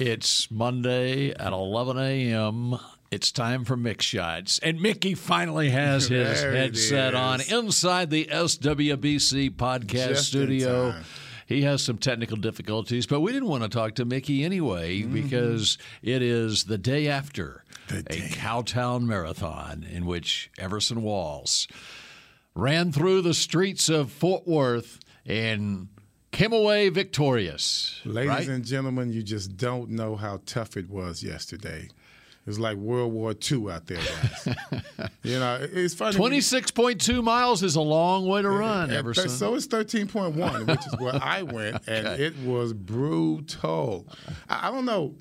[0.00, 2.78] It's Monday at 11 a.m.
[3.10, 4.58] It's time for Mick Shots.
[4.60, 10.94] And Mickey finally has his headset on inside the SWBC podcast Just studio.
[11.46, 15.12] He has some technical difficulties, but we didn't want to talk to Mickey anyway Mm-hmm.
[15.12, 21.68] because it is the day after a Cowtown Marathon in which Everson Walls
[22.54, 25.88] ran through the streets of Fort Worth and
[26.30, 28.00] came away victorious.
[28.04, 28.48] Ladies right?
[28.48, 31.88] and gentlemen, you just don't know how tough it was yesterday.
[32.46, 34.56] It was like World War II out there, guys.
[35.22, 36.16] you know, it's funny.
[36.16, 39.28] 26.2 miles is a long way to run, Everson.
[39.28, 44.08] So it's 13.1, which is where I went, and it was brutal.
[44.48, 45.16] I, I don't know.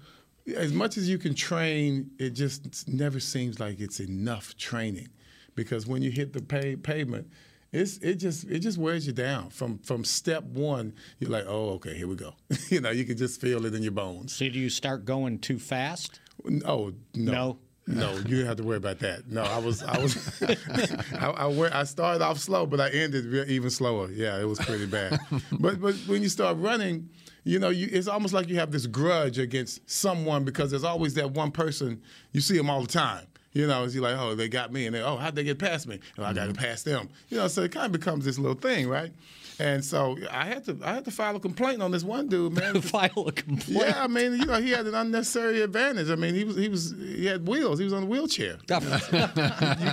[0.55, 5.09] As much as you can train, it just never seems like it's enough training,
[5.55, 7.30] because when you hit the pa- pavement,
[7.71, 9.49] it's it just it just wears you down.
[9.49, 12.33] From from step one, you're like, oh, okay, here we go.
[12.69, 14.33] you know, you can just feel it in your bones.
[14.33, 16.19] So do you start going too fast?
[16.65, 17.31] Oh no.
[17.31, 17.59] No?
[17.89, 19.31] No, you didn't have to worry about that.
[19.31, 20.43] No, I was, I was,
[21.19, 24.11] I, I, went, I started off slow, but I ended even slower.
[24.11, 25.19] Yeah, it was pretty bad.
[25.59, 27.09] but but when you start running,
[27.43, 31.15] you know, you, it's almost like you have this grudge against someone because there's always
[31.15, 31.99] that one person
[32.31, 33.25] you see them all the time.
[33.53, 35.88] You know, you're like, oh, they got me, and they, oh, how'd they get past
[35.88, 36.00] me?
[36.17, 36.61] And I got to mm-hmm.
[36.61, 37.09] pass them.
[37.30, 39.11] You know, so it kind of becomes this little thing, right?
[39.59, 42.53] And so I had to, I had to file a complaint on this one dude,
[42.53, 42.81] man.
[42.89, 43.88] File a complaint.
[43.88, 46.09] Yeah, I mean, you know, he had an unnecessary advantage.
[46.09, 47.77] I mean, he was he was he had wheels.
[47.77, 48.57] He was on a wheelchair.
[48.69, 48.77] you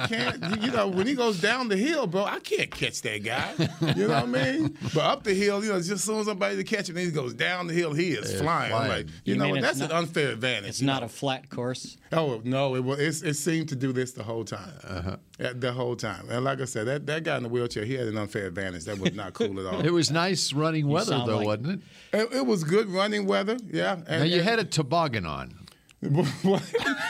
[0.08, 3.52] can't, you, know, when he goes down the hill, bro, I can't catch that guy.
[3.96, 4.76] You know what I mean?
[4.94, 7.06] But up the hill, you know, just as soon as somebody to catch him, then
[7.06, 8.72] he goes down the hill, he is flying.
[8.72, 8.90] I'm flying.
[8.90, 10.68] like, you, You know, that's not- an unfair advantage.
[10.70, 11.06] It's not know?
[11.06, 11.96] a flat course.
[12.12, 12.76] Oh no!
[12.76, 13.22] It was.
[13.22, 14.72] It, it seemed to do this the whole time.
[14.84, 15.16] Uh-huh.
[15.54, 16.28] The whole time.
[16.30, 18.84] And like I said, that, that guy in the wheelchair, he had an unfair advantage.
[18.84, 19.84] That was not cool at all.
[19.84, 21.80] it was nice running weather, though, like- wasn't it?
[22.18, 23.56] It, it was good running weather.
[23.70, 23.94] Yeah.
[24.06, 25.54] And, Now, you and- had a toboggan on.
[26.42, 26.62] What?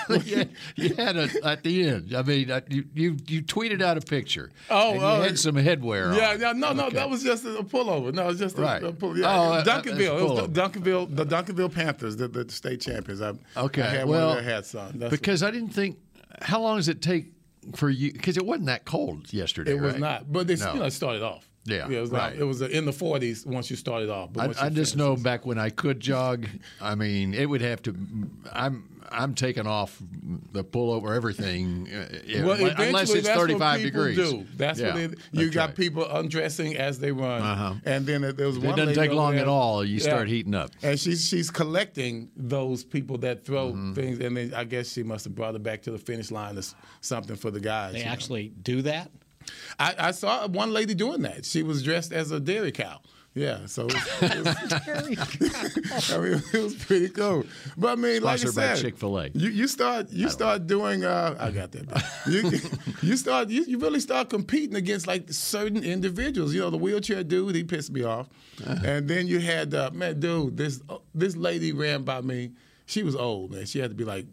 [0.27, 0.47] you,
[0.77, 2.15] you had a at the end.
[2.15, 4.51] I mean, uh, you, you you tweeted out a picture.
[4.71, 6.41] Oh, and you oh, had some headwear Yeah, on.
[6.41, 6.97] yeah, no, no, Okay.
[6.97, 8.15] that was just a pullover.
[8.15, 8.83] No, it was just a, Right.
[8.83, 9.19] a pull.
[9.19, 10.37] Yeah, Oh, uh, Duncanville.
[10.37, 13.21] that's It the Duncanville, the Duncanville Panthers, the, the state champions.
[13.21, 14.93] I, Okay, I had well, one of their hats on.
[14.99, 15.99] That's because I didn't think.
[16.41, 17.33] How long does it take
[17.75, 18.12] for you?
[18.12, 19.73] Because it wasn't that cold yesterday.
[19.73, 20.01] it was right?
[20.01, 20.73] not, but they, No.
[20.75, 21.47] you know, it started off.
[21.66, 22.31] Yeah, it was right.
[22.32, 24.32] like, it was in the 40s once you started off.
[24.32, 26.47] But I, I just finished, know back when I could jog.
[26.81, 27.94] I mean, it would have to.
[28.53, 30.03] I'm I'm taking off
[30.50, 34.16] the pullover, everything, uh, yeah, Well, unless it's 35 degrees.
[34.16, 34.44] do.
[34.56, 35.76] That's Yeah, what they, you that's got right.
[35.76, 37.75] people undressing as they run, Uh-huh.
[37.84, 38.76] and then there was It one.
[38.76, 39.84] doesn't take long there- at all.
[39.84, 40.03] You Yeah.
[40.03, 40.72] start heating up.
[40.82, 43.93] And she's she's collecting those people that throw Mm-hmm.
[43.94, 46.59] things, and then I guess she must have brought it back to the finish line
[46.59, 46.62] or
[47.00, 47.93] something for the guys.
[47.93, 48.10] They you know.
[48.10, 49.12] actually do that.
[49.79, 51.45] I, I saw one lady doing that.
[51.45, 53.01] She was dressed as a dairy cow.
[53.34, 57.45] Yeah, so it was, it was- I mean, it was pretty cool.
[57.77, 59.31] But I mean, like I Sponsored by said, Chick-fil-A.
[59.35, 61.05] You, you start you start doing.
[61.05, 62.03] Uh, I got that.
[62.27, 62.59] you,
[63.11, 66.55] you start you, you really start competing against like certain individuals.
[66.55, 68.27] You know, the wheelchair dude, he pissed me off.
[68.65, 70.81] And then you had uh, man, dude, this
[71.15, 72.53] this lady ran by me.
[72.87, 73.67] She was old, man.
[73.67, 74.25] She had to be like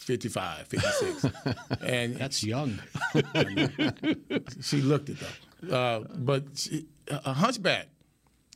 [0.00, 1.26] 55, 56.
[1.82, 2.78] and That's young.
[4.62, 5.76] she looked it though.
[5.76, 7.88] Uh, but she, a hunchback.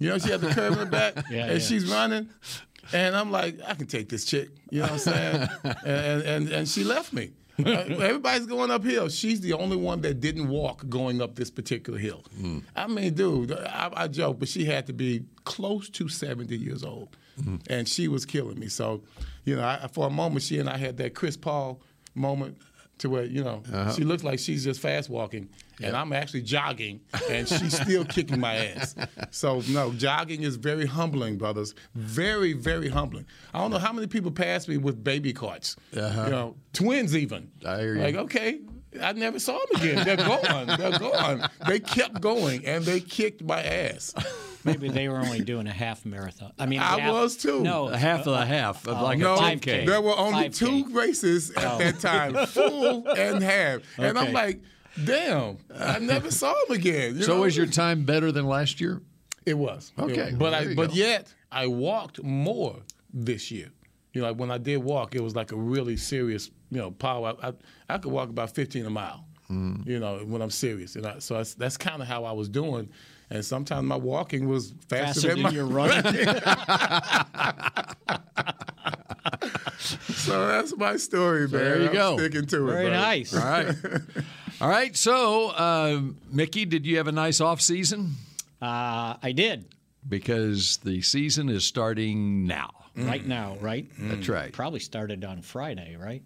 [0.01, 1.59] You know, she had the curve in her back, Yeah, and yeah.
[1.59, 2.29] she's running.
[2.93, 4.49] And I'm like, I can take this chick.
[4.71, 5.49] You know what I'm saying?
[5.85, 7.31] and, and and she left me.
[7.59, 9.09] Uh, Everybody's going uphill.
[9.09, 12.25] She's the only one that didn't walk going up this particular hill.
[12.75, 16.83] I mean, dude, I, I joke, but she had to be close to 70 years
[16.83, 17.17] old,
[17.69, 18.69] and she was killing me.
[18.69, 19.03] So,
[19.45, 21.81] you know, I, for a moment, she and I had that Chris Paul
[22.15, 22.59] moment
[22.99, 23.93] to where you know uh-huh.
[23.93, 25.49] she looks like she's just fast walking,
[25.83, 27.01] and I'm actually jogging,
[27.31, 28.95] and she's still kicking my ass.
[29.31, 31.75] So no, jogging is very humbling, brothers.
[31.95, 33.27] Very, very humbling.
[33.53, 35.77] I don't know how many people pass me with baby carts.
[35.97, 36.25] Uh-huh.
[36.25, 37.51] You know, twins even.
[37.67, 38.03] I hear you.
[38.03, 38.61] Like okay.
[39.03, 40.05] I never saw them again.
[40.05, 40.67] They're gone.
[40.79, 41.49] They're gone.
[41.67, 44.15] They kept going and they kicked my ass.
[44.65, 46.53] Maybe they were only doing a half marathon.
[46.59, 47.61] I mean, I half- was too.
[47.63, 49.87] No, A half of a uh, half of like No, a 5K.
[49.87, 50.57] there were only 5K.
[50.57, 51.79] two races at oh.
[51.79, 53.81] that time, full and half.
[53.99, 54.61] And I'm like,
[55.05, 57.17] damn, I never saw him again.
[57.17, 57.43] you So know?
[57.43, 59.03] was your time better than last year?
[59.47, 59.93] It was.
[59.99, 60.35] Okay, It was.
[60.35, 60.95] But there I but go.
[60.95, 62.77] yet I walked more
[63.13, 63.71] this year.
[64.13, 66.91] You know, like when I did walk, it was like a really serious, you know,
[66.93, 67.35] power.
[67.43, 67.53] I, I,
[67.91, 69.25] I could walk about 15 a mile.
[69.49, 69.83] Hmm.
[69.85, 72.49] You know, when I'm serious, and I, so that's, that's kind of how I was
[72.49, 72.89] doing.
[73.31, 76.03] And sometimes my walking was faster, Faster than, than my your running.
[80.09, 81.51] So that's my story, man.
[81.51, 82.19] there you I'm go.
[82.19, 82.73] Sticking to it.
[82.73, 83.35] Very nice.
[83.35, 83.75] All right.
[84.61, 84.97] All right.
[84.97, 86.01] So, uh,
[86.31, 88.15] Mickey, did you have a nice off season?
[88.63, 89.67] Uh, I did
[90.09, 92.71] Because the season is starting now.
[92.97, 93.91] right now, right?
[93.99, 94.53] That's right.
[94.53, 96.23] Probably started on Friday, right?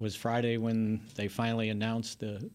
[0.00, 2.50] Was Friday when they finally announced the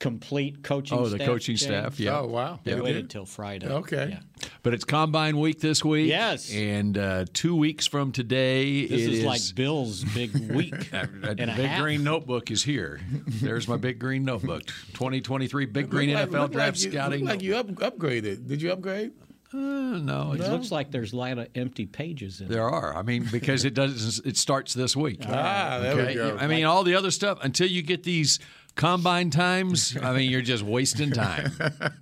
[0.00, 1.18] complete coaching Oh, staff?
[1.20, 1.62] the coaching James?
[1.62, 2.00] staff.
[2.00, 2.18] Yeah.
[2.18, 2.58] Oh wow.
[2.64, 3.10] They They waited did?
[3.10, 3.68] till Friday.
[3.68, 4.08] Okay.
[4.10, 4.48] Yeah.
[4.64, 6.08] But it's Combine Week this week.
[6.08, 6.52] Yes.
[6.52, 11.10] And uh, two weeks from today, is This it is, like Bill's big week That
[11.10, 11.80] and a big half.
[11.82, 13.00] green notebook is here.
[13.40, 14.64] There's my big green notebook.
[14.94, 17.20] 2023 Big Look Green like- NFL Draft like you, Scouting.
[17.20, 18.48] Look like you up, upgraded.
[18.48, 19.12] Did you upgrade?
[19.52, 22.94] Uh, no, it's- It looks like there's a lot of empty pages in there are.
[22.96, 24.20] I mean, because it does.
[24.24, 25.22] It starts this week.
[25.28, 26.36] Ah, there we go.
[26.38, 28.38] I mean, all the other stuff until you get these
[28.76, 29.96] combine times.
[30.00, 31.52] I mean, you're just wasting time.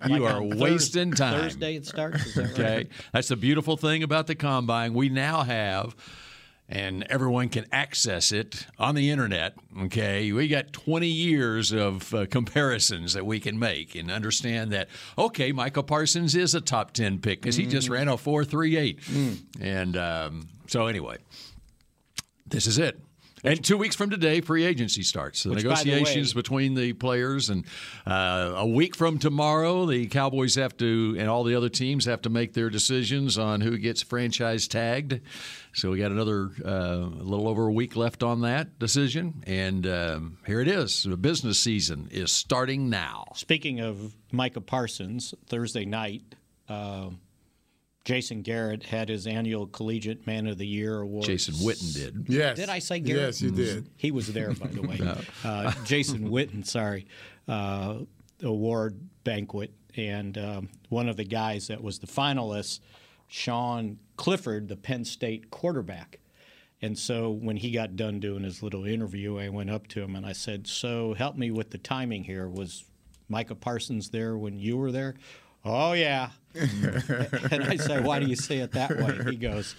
[0.09, 1.41] You Like are wasting time.
[1.43, 2.25] Thursday it starts.
[2.26, 2.53] Is that right?
[2.53, 4.94] Okay, that's the beautiful thing about the combine.
[4.94, 5.94] We now have,
[6.69, 9.55] and everyone can access it on the internet.
[9.82, 14.88] Okay, we got 20 years of uh, comparisons that we can make and understand that.
[15.19, 19.97] Okay, Michael Parsons is a top 10 pick because he just ran a 4.38, and
[19.97, 21.17] um, so anyway,
[22.47, 22.99] this is it.
[23.44, 25.43] And two weeks from today, free agency starts.
[25.43, 27.64] The Which, by the negotiations way- between the players, and
[28.06, 32.23] uh, a week from tomorrow, the Cowboys have to, and all the other teams have
[32.23, 35.20] to make their decisions on who gets franchise tagged.
[35.75, 39.87] So we got another uh, a little over a week left on that decision, and
[39.87, 41.05] um, here it is.
[41.05, 43.26] The business season is starting now.
[43.35, 46.23] Speaking of Micah Parsons, Thursday night,
[46.69, 47.11] uh,
[48.09, 51.27] Jason Garrett had his annual Collegiate Man of the Year award.
[51.27, 52.25] Jason Witten did.
[52.27, 52.57] Yes.
[52.57, 53.23] Did I say Garrett?
[53.23, 53.91] Yes, you did.
[53.99, 54.99] He was there, by the way.
[55.45, 57.07] uh, Jason Witten, sorry,
[57.49, 57.99] uh,
[58.43, 62.81] award banquet, and um, one of the guys that was the finalist,
[63.27, 66.19] Sean Clifford, the Penn State quarterback.
[66.81, 70.17] And so when he got done doing his little interview, I went up to him
[70.17, 72.49] and I said, "So help me with the timing here.
[72.49, 72.87] Was
[73.29, 75.15] Micah Parsons there when you were there?"
[75.63, 76.31] Oh yeah.
[76.59, 79.75] And I said, "Why do you say it that way?" He goes,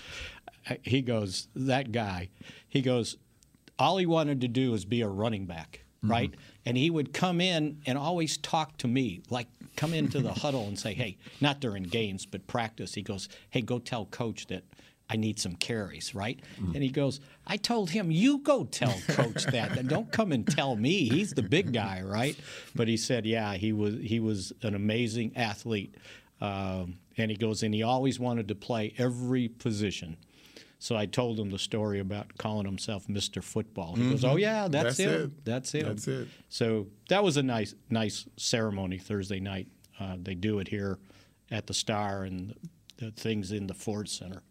[0.84, 2.30] "He goes that guy.
[2.68, 3.18] He goes,
[3.80, 6.12] all he wanted to do was be a running back, mm-hmm.
[6.12, 6.34] right?
[6.66, 9.48] And he would come in and always talk to me, like
[9.78, 13.62] come into the huddle and say, "Hey, not during games, but practice." He goes, "Hey,
[13.62, 14.64] go tell coach that."
[15.12, 16.40] I need some carries, right?
[16.62, 16.76] Mm-hmm.
[16.76, 19.76] And he goes, I told him, you go tell coach that.
[19.76, 21.10] And don't come and tell me.
[21.10, 22.38] He's the big guy, right?
[22.76, 25.96] But he said, yeah, he was he was an amazing athlete.
[26.42, 30.18] Um, and he goes, and he always wanted to play every position.
[30.82, 33.44] So I told him the story about calling himself Mr.
[33.44, 33.96] Football.
[33.96, 35.46] He goes, "Oh yeah, that's, That's it.
[35.46, 35.88] That's him.
[35.88, 36.28] That's it.
[36.48, 39.68] So that was a nice, nice ceremony Thursday night.
[40.00, 40.98] Uh, they do it here
[41.52, 42.56] at the Star and
[42.98, 44.42] the, things in the Ford Center.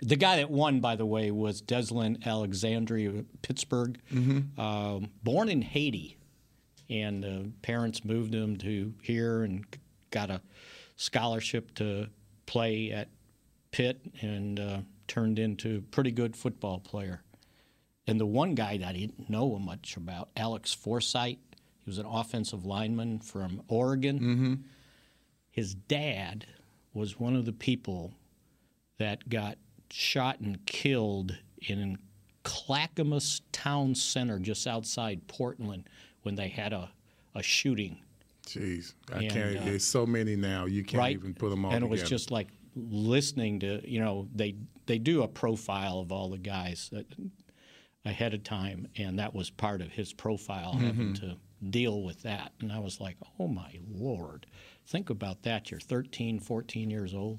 [0.00, 3.98] The guy that won, by the way, was Deslin Alexandre of Pittsburgh,
[4.56, 6.16] um, born in Haiti,
[6.88, 9.64] and uh, parents moved him to here and
[10.12, 10.40] got a
[10.96, 12.06] scholarship to
[12.46, 13.08] play at
[13.72, 14.78] Pitt and uh,
[15.08, 17.22] turned into a pretty good football player.
[18.06, 21.38] And the one guy that I didn't know much about, Alex Forsyth,
[21.78, 24.64] he was an offensive lineman from Oregon.
[25.50, 26.46] His dad
[26.94, 28.12] was one of the people
[28.98, 29.58] that got
[29.90, 31.36] shot and killed
[31.68, 31.98] in
[32.44, 35.88] Clackamas Town Center just outside Portland
[36.22, 36.90] when they had a,
[37.34, 37.98] a shooting.
[38.46, 39.56] Jeez, I And, can't.
[39.58, 40.66] uh, there's so many now.
[40.66, 41.14] You can't right?
[41.16, 42.02] even put them all and it together.
[42.02, 44.56] was just like listening to, you know, they
[44.86, 46.90] they do a profile of all the guys
[48.04, 51.28] ahead of time, and that was part of his profile, having Mm-hmm.
[51.28, 51.36] to
[51.70, 52.52] deal with that.
[52.60, 54.46] And I was like, oh my lord,
[54.86, 55.70] think about that.
[55.70, 57.38] You're 13, 14 years old.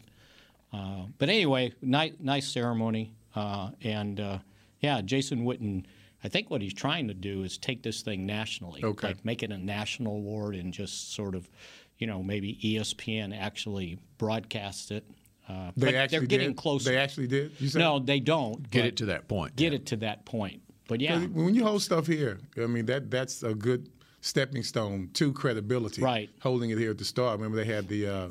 [0.72, 3.14] Uh, but anyway, nice, nice ceremony.
[3.36, 4.38] Uh, and uh,
[4.80, 5.84] yeah, Jason Witten,
[6.24, 9.08] I think what he's trying to do is take this thing nationally, Okay.
[9.08, 11.50] like make it a national award and just sort of,
[11.98, 15.06] you know, maybe ESPN actually broadcasts it.
[15.50, 16.58] Uh, they but actually they're getting did?
[16.58, 16.90] closer.
[16.92, 17.52] They actually did.
[17.60, 17.80] You said?
[17.80, 19.56] no, they don't Get it to that point.
[19.58, 20.62] get it to that point.
[20.88, 23.90] But yeah, When you hold stuff here, I mean that that's a good
[24.22, 26.02] stepping stone to credibility.
[26.02, 26.30] Right.
[26.42, 27.38] Holding it here at the start.
[27.40, 28.28] Remember they had the, uh,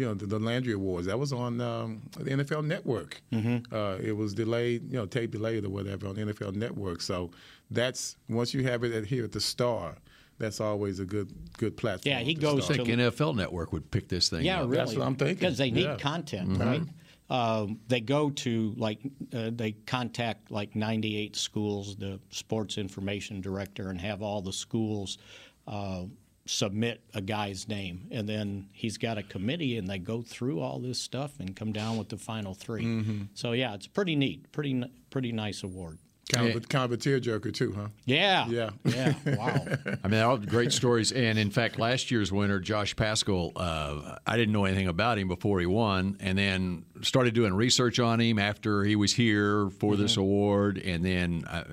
[0.00, 1.06] you know, the, the Landry Awards.
[1.06, 3.20] That was on um, the NFL Network.
[3.32, 3.72] Mm-hmm.
[3.74, 7.02] Uh, it was delayed, you know, tape delayed or whatever on the NFL Network.
[7.02, 7.30] So
[7.70, 9.96] that's once you have it at, here at the Star,
[10.38, 12.12] that's always a good good platform.
[12.12, 12.80] Yeah, he to goes start.
[12.80, 14.70] I think NFL Network would pick this thing Yeah, up.
[14.70, 14.76] really.
[14.78, 15.34] That's what I'm thinking.
[15.36, 15.96] Because they need Yeah.
[15.96, 16.82] content, right?
[17.28, 19.00] um, they go to like
[19.34, 25.18] uh, they contact like 98 schools, the sports information director, and have all the schools
[25.68, 26.04] uh,
[26.46, 30.78] submit a guy's name, and then he's got a committee, and they go through all
[30.78, 33.22] this stuff and come down with the final 3 Mm-hmm.
[33.34, 35.98] So yeah, it's pretty neat, pretty pretty nice award.
[36.32, 37.88] Kind of, a, kind of a tearjerker too, huh?
[38.04, 38.70] Yeah, Yeah.
[38.84, 39.14] yeah.
[39.36, 39.46] Wow.
[39.86, 41.10] I mean, they're all great stories.
[41.10, 45.26] And in fact, last year's winner, Josh Paschal, uh, I didn't know anything about him
[45.26, 49.96] before he won, and then started doing research on him after he was here for
[49.96, 51.64] this award, and then uh,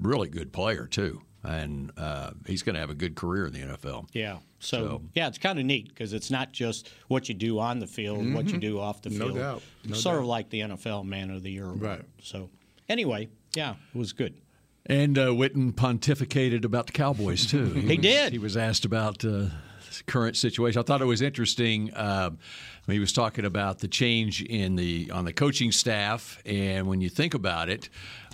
[0.00, 1.20] really good player too.
[1.42, 4.08] And uh, he's going to have a good career in the NFL.
[4.12, 4.38] Yeah.
[4.58, 7.78] So, So- yeah, it's kind of neat because it's not just what you do on
[7.78, 9.38] the field, what you do off the No field.
[9.38, 9.62] doubt.
[9.86, 11.64] No sort of like the NFL Man of the Year.
[11.64, 11.80] award.
[11.80, 12.02] Right.
[12.22, 12.50] So,
[12.88, 14.34] anyway, yeah, it was good.
[14.86, 17.66] And uh, Witten pontificated about the Cowboys too.
[17.74, 18.32] He was- did.
[18.32, 19.50] He was asked about uh, the
[20.06, 20.78] current situation.
[20.78, 21.92] I thought it was interesting.
[21.94, 22.30] Uh,
[22.86, 27.08] he was talking about the change in the on the coaching staff, and when you
[27.08, 27.88] think about it,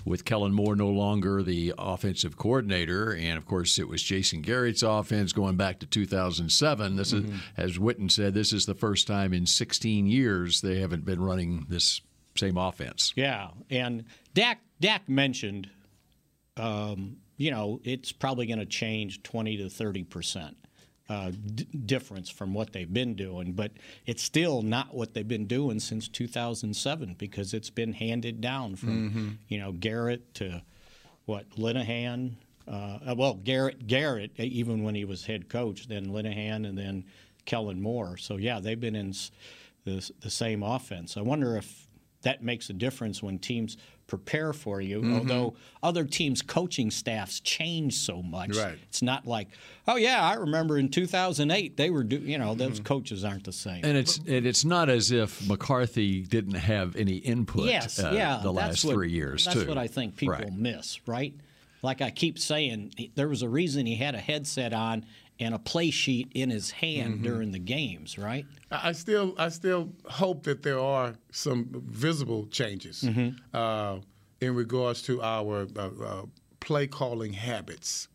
[0.07, 4.85] with Kellen Moore no longer the offensive coordinator, and of course it was Jason Garrett's
[4.85, 6.97] offense going back to 2007.
[6.97, 7.25] This is,
[7.57, 11.67] as Witten said, this is the first time in 16 years they haven't been running
[11.69, 12.01] this
[12.37, 13.13] same offense.
[13.17, 15.69] Yeah, and Dak Dak mentioned,
[16.57, 20.57] um, you know, it's probably going to change twenty to thirty percent.
[21.09, 23.71] Uh, d- difference from what they've been doing, but
[24.07, 29.39] it's still not what they've been doing since 2007 because it's been handed down from
[29.47, 30.63] you know Garrett to
[31.27, 32.33] what Linehan.
[32.67, 37.05] Uh, well, Garrett Garrett even when he was head coach, then Linehan, and then
[37.45, 38.17] Kellen Moore.
[38.17, 39.15] So yeah, they've been in
[39.85, 41.17] the, the same offense.
[41.17, 41.87] I wonder if
[42.23, 45.01] that makes a difference when teams prepare for you.
[45.01, 45.15] Mm-hmm.
[45.17, 48.79] Although other teams' coaching staffs change so much, Right.
[48.85, 49.49] it's not like,
[49.89, 52.17] oh yeah, I remember in 2008 they were do.
[52.19, 52.59] You know, Mm-hmm.
[52.59, 53.85] those coaches aren't the same.
[53.85, 57.67] And it's and it's not as if McCarthy didn't have any input.
[57.67, 59.67] yes, uh, yeah, the last what- three years That's too.
[59.69, 60.53] what I think people Right.
[60.53, 61.35] miss, right?
[61.83, 65.05] Like I keep saying, there was a reason he had a headset on
[65.39, 67.23] and a play sheet in his hand Mm-hmm.
[67.25, 68.47] during the games, right?
[68.71, 73.05] I still, I still hope that there are some visible changes
[73.55, 73.99] uh,
[74.41, 76.23] in regards to our uh, uh,
[76.61, 78.09] play calling habits.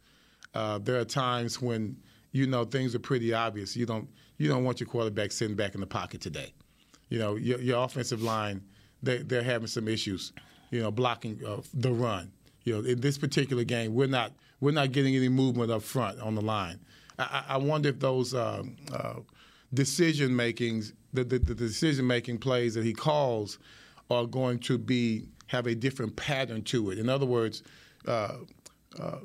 [0.54, 1.96] Uh, there are times when
[2.32, 3.76] you know things are pretty obvious.
[3.78, 6.54] You don't, you don't want your quarterback sitting back in the pocket today.
[7.10, 8.62] You know, your, your offensive line,
[9.04, 10.34] they, they're having some issues.
[10.72, 12.32] You know, blocking uh, the run.
[12.64, 16.20] You know, in this particular game, we're not, we're not getting any movement up front
[16.20, 16.80] on the line.
[17.30, 19.20] I, I wonder if those um, uh,
[19.74, 23.60] decision makings, the, the, the decision making plays that he calls,
[24.10, 26.98] are going to be have a different pattern to it.
[26.98, 27.64] In other words,
[28.08, 28.38] uh,
[29.00, 29.18] uh,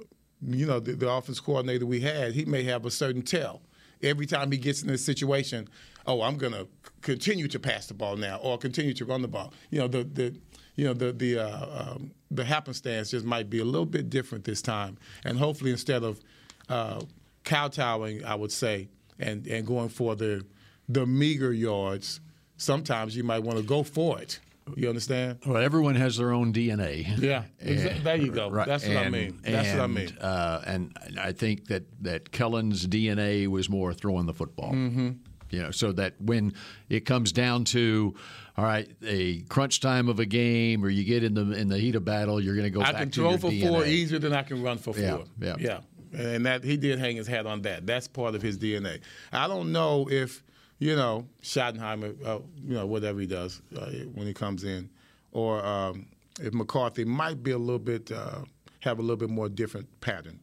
[0.43, 3.63] you know, the, the offense coordinator we had, he may have a certain tell.
[4.03, 5.69] Every time he gets in this situation,
[6.07, 6.69] oh, I'm going to
[7.01, 9.55] continue to pass the ball now, or continue to run the ball.
[9.71, 10.35] You know, the the
[10.75, 14.45] you know the the uh, um, the happenstance just might be a little bit different
[14.45, 16.21] this time, and hopefully instead of
[16.69, 17.01] uh,
[17.47, 18.89] kowtowing, I would say,
[19.19, 20.45] and and going for the
[20.89, 22.21] the meager yards,
[22.59, 24.41] sometimes you might want to go for it.
[24.75, 25.39] You understand?
[25.47, 27.07] Well, everyone has their own DNA.
[27.19, 28.51] Yeah, exa- there you go.
[28.51, 28.67] Right.
[28.67, 29.39] That's what I mean.
[29.43, 30.19] That's what I and, mean.
[30.19, 34.73] Uh, and I think that that Kellen's DNA was more throwing the football.
[34.73, 35.11] Mm-hmm.
[35.51, 36.53] You know, so that when
[36.89, 38.17] it comes down to,
[38.57, 41.79] all right, a crunch time of a game, or you get in the in the
[41.79, 43.69] heat of battle, you're going to go I can throw for DNA.
[43.69, 45.03] four easier than I can run for four.
[45.03, 45.57] Yeah, yeah.
[45.61, 45.81] yeah.
[46.17, 47.87] And that he did hang his hat on that.
[47.87, 49.01] That's part of his DNA.
[49.33, 50.43] I don't know if
[50.79, 54.89] you know Schottenheimer, uh, you know whatever he does uh, when he comes in,
[55.33, 56.07] or um,
[56.41, 58.41] if McCarthy might be a little bit uh,
[58.81, 60.41] have a little bit more different pattern.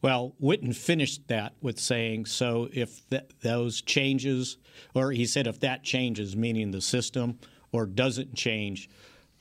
[0.00, 4.58] Well, Witten finished that with saying, so if th- those changes,
[4.94, 7.38] or he said if that changes, meaning the system,
[7.70, 8.90] or doesn't change,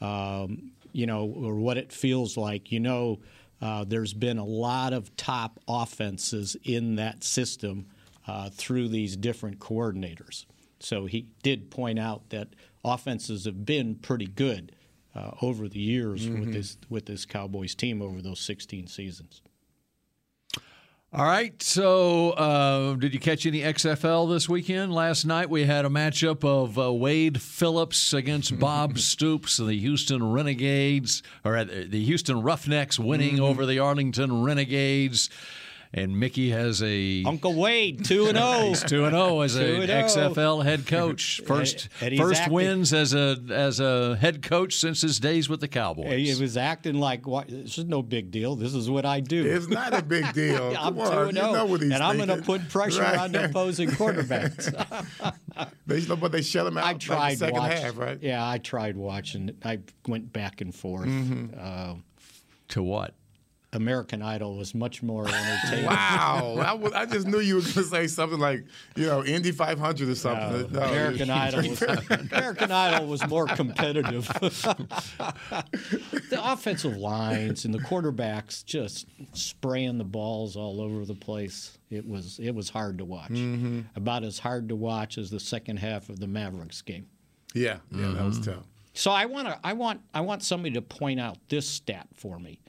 [0.01, 3.19] um, you know, or what it feels like, you know,
[3.61, 7.85] uh, there's been a lot of top offenses in that system
[8.27, 10.45] uh, through these different coordinators.
[10.79, 12.49] So he did point out that
[12.83, 14.75] offenses have been pretty good
[15.13, 19.41] uh, over the years with this with this Cowboys team over those 16 seasons.
[21.13, 21.61] All right.
[21.61, 24.93] So, uh, did you catch any XFL this weekend?
[24.93, 29.77] Last night we had a matchup of uh, Wade Phillips against Bob Stoops, and the
[29.77, 35.29] Houston Renegades, or the Houston Roughnecks winning over the Arlington Renegades.
[35.93, 38.61] And Mickey has a Uncle Wade, 2 and 0.
[38.69, 41.41] He's two and zero as an XFL head coach.
[41.45, 45.49] First, And he's first acting- wins as a as a head coach since his days
[45.49, 46.13] with the Cowboys.
[46.37, 47.49] He was acting like, "What?
[47.49, 48.55] this is no big deal.
[48.55, 49.45] This is what I do.
[49.45, 50.69] It's not a big deal.
[50.79, 51.53] I'm Come 2 on, and you 0.
[51.53, 53.17] know what he's and I'm going to put pressure Right.
[53.19, 54.71] on the opposing quarterbacks.
[55.85, 57.77] They, but they shut him out I like the tried second watching.
[57.83, 58.17] half, right?
[58.21, 59.57] Yeah, I tried watching.
[59.63, 61.07] I went back and forth.
[61.07, 61.47] Mm-hmm.
[61.59, 61.95] Uh,
[62.69, 63.13] to what?
[63.73, 65.85] American Idol was much more entertaining.
[65.85, 70.09] Wow, I, just knew you were going to say something like, you know, Indy 500
[70.09, 70.73] or something.
[70.73, 74.27] No, American Idol was American Idol was more competitive.
[76.29, 81.77] the offensive lines and the quarterbacks just spraying the balls all over the place.
[81.89, 83.31] It was it was hard to watch.
[83.31, 83.81] Mm-hmm.
[83.95, 87.07] About as hard to watch as the second half of the Mavericks game.
[87.53, 88.65] Yeah, yeah, that was tough.
[88.93, 92.39] So I want to I want I want somebody to point out this stat for
[92.39, 92.59] me.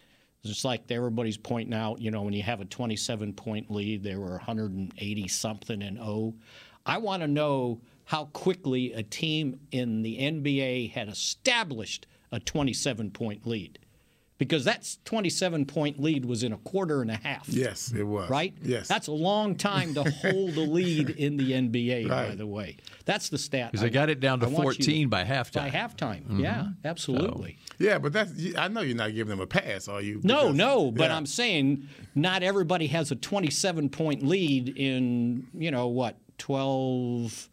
[0.44, 4.18] It's like everybody's pointing out, you know, when you have a 27 point lead, there
[4.18, 6.34] were 180 something and oh.
[6.84, 13.12] I want to know how quickly a team in the NBA had established a 27
[13.12, 13.78] point lead.
[14.42, 17.48] Because that 27 point lead was in a quarter and a half.
[17.48, 18.28] Yes, it was.
[18.28, 18.52] Right?
[18.60, 18.88] Yes.
[18.88, 22.78] That's a long time to hold a lead in the NBA, by the way.
[23.04, 23.70] That's the stat.
[23.70, 25.52] Because they I- got it down to I want you 14 by halftime.
[25.54, 26.22] by halftime.
[26.24, 26.40] Mm-hmm.
[26.40, 27.56] Yeah, absolutely.
[27.78, 28.32] yeah, but that's.
[28.58, 30.20] I know you're not giving them a pass, are you?
[30.24, 31.16] No, Because- no, but yeah.
[31.16, 37.48] I'm saying not everybody has a 27 point lead in, you know, what, 12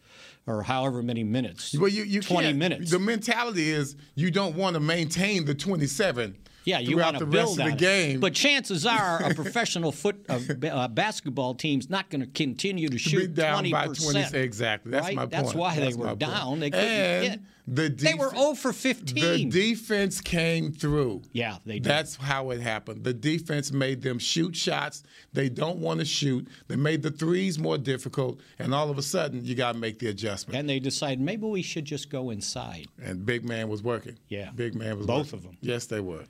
[0.47, 1.77] or however many minutes.
[1.77, 2.89] Well, you, you 20 can't- minutes.
[2.89, 6.35] The mentality is you don't want to maintain the 27.
[6.63, 8.19] Yeah, you want to build the game.
[8.19, 12.89] But chances are a professional foot uh, ba- uh, basketball team's not going to continue
[12.89, 13.71] to shoot down 20%.
[13.71, 14.37] by 20.
[14.37, 14.91] Exactly.
[14.91, 15.15] That's right?
[15.15, 15.31] my point.
[15.31, 16.19] That's why That's they were point.
[16.19, 16.59] down.
[16.59, 19.49] They couldn't and the They were 0 for fifteen.
[19.49, 21.21] The defense came through.
[21.33, 21.83] Yeah, they did.
[21.83, 23.03] That's how it happened.
[23.03, 26.47] The defense made them shoot shots they don't want to shoot.
[26.67, 29.99] They made the threes more difficult, and all of a sudden, you got to make
[29.99, 30.57] the adjustment.
[30.57, 32.87] and they decided maybe we should just go inside.
[33.03, 34.17] And big man was working.
[34.29, 34.49] Yeah.
[34.55, 35.39] big man was Both working.
[35.39, 35.57] of them.
[35.61, 36.23] Yes, they were.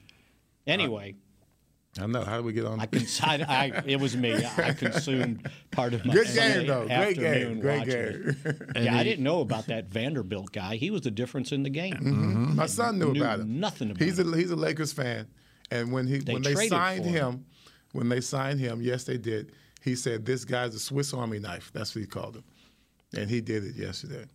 [0.69, 1.15] Anyway.
[1.99, 2.23] I know.
[2.23, 2.79] How do we get on?
[2.79, 4.33] I, cons- I, I it was me.
[4.57, 6.85] I consumed part of my Good Sunday game, though.
[6.85, 7.59] Great game.
[7.59, 8.37] Great game.
[8.45, 8.61] it.
[8.83, 10.75] Yeah, I didn't know about that Vanderbilt guy.
[10.75, 11.95] He was the difference in the game.
[11.95, 12.55] Mm-hmm.
[12.55, 13.59] My son knew, Knew about him.
[13.59, 15.27] nothing about he's a he's a Lakers fan,
[15.71, 17.13] and when he when they signed him.
[17.13, 17.45] him,
[17.93, 19.51] when they signed him, yes, they did.
[19.83, 22.43] He said, "This guy's a Swiss Army knife." That's what he called him,
[23.17, 24.25] and he did it yesterday.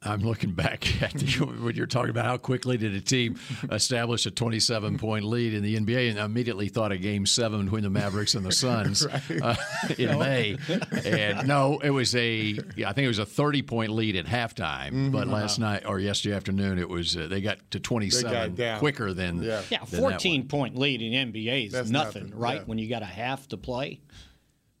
[0.00, 3.38] I'm looking back at the, when you're talking about how quickly did a team
[3.72, 7.64] establish a 27 point lead in the NBA, and I immediately thought of Game Seven
[7.64, 9.04] between the Mavericks and the Suns
[9.42, 9.56] uh,
[9.98, 10.56] in May.
[11.04, 14.26] And no, it was a yeah, I think it was a 30 point lead at
[14.26, 15.10] halftime.
[15.10, 18.78] But last night or yesterday afternoon, it was uh, they got to 27 down.
[18.78, 19.62] quicker than Yeah.
[19.68, 20.48] Yeah, than that 14 one.
[20.48, 22.58] point lead in NBA is That's nothing, nothing, right?
[22.58, 22.64] yeah.
[22.66, 24.00] When you got a half to play.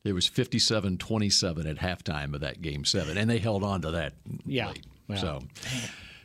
[0.04, 4.14] It was 57-27 at halftime of that Game Seven, and they held on to that.
[4.46, 4.68] Yeah.
[4.68, 4.86] lead.
[5.08, 5.16] Yeah.
[5.16, 5.40] So.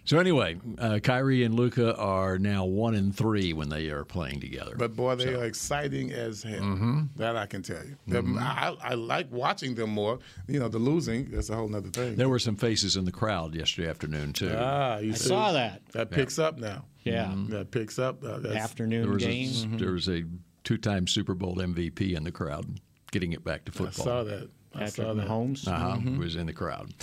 [0.05, 4.41] So anyway, uh, Kyrie and Luka are now one and three when they are playing
[4.41, 4.75] together.
[4.77, 6.59] But boy, they are exciting as hell.
[6.59, 7.01] Mm-hmm.
[7.15, 7.95] That I can tell you.
[8.05, 10.19] Them- I, I like watching them more.
[10.49, 12.17] You know, the losing that's a whole other thing.
[12.17, 14.53] There were some faces in the crowd yesterday afternoon too.
[14.53, 15.81] ah, you I saw that.
[15.93, 16.83] That picks up now.
[17.05, 17.33] Yeah.
[17.49, 18.21] That picks up.
[18.25, 19.63] Uh, that's, Afternoon there was games.
[19.63, 20.23] a, there was a
[20.65, 22.65] two-time Super Bowl MVP in the crowd,
[23.11, 24.03] getting it back to football.
[24.03, 24.49] I saw that.
[24.75, 25.27] I Patrick saw that.
[25.27, 25.67] Mahomes.
[25.67, 26.93] Uh-huh, was in the crowd.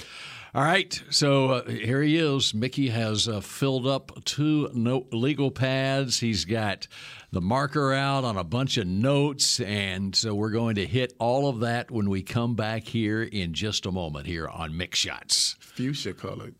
[0.52, 2.52] All right, so uh, here he is.
[2.54, 6.18] Mickey has uh, filled up two no- legal pads.
[6.18, 6.88] He's got
[7.30, 11.48] the marker out on a bunch of notes, and so we're going to hit all
[11.48, 15.54] of that when we come back here in just a moment here on Mick Shots.
[15.60, 16.56] Fuchsia colored.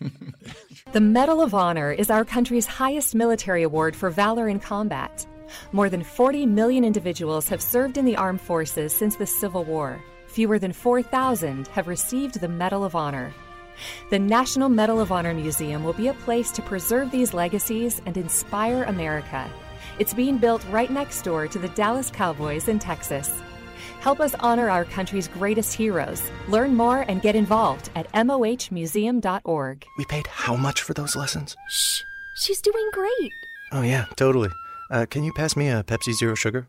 [0.92, 5.24] The Medal of Honor is our country's highest military award for valor in combat.
[5.70, 10.02] More than 40 million individuals have served in the armed forces since the Civil War.
[10.30, 13.34] Fewer than 4,000 have received the Medal of Honor.
[14.10, 18.16] The National Medal of Honor Museum will be a place to preserve these legacies and
[18.16, 19.50] inspire America.
[19.98, 23.42] It's being built right next door to the Dallas Cowboys in Texas.
[23.98, 26.22] Help us honor our country's greatest heroes.
[26.46, 29.84] Learn more and get involved at mohmuseum.org.
[29.98, 31.56] We paid how much for those lessons?
[31.70, 32.02] Shh,
[32.36, 33.32] she's doing great.
[33.72, 34.50] Oh, yeah, totally.
[34.92, 36.68] Uh, can you pass me a Pepsi Zero Sugar?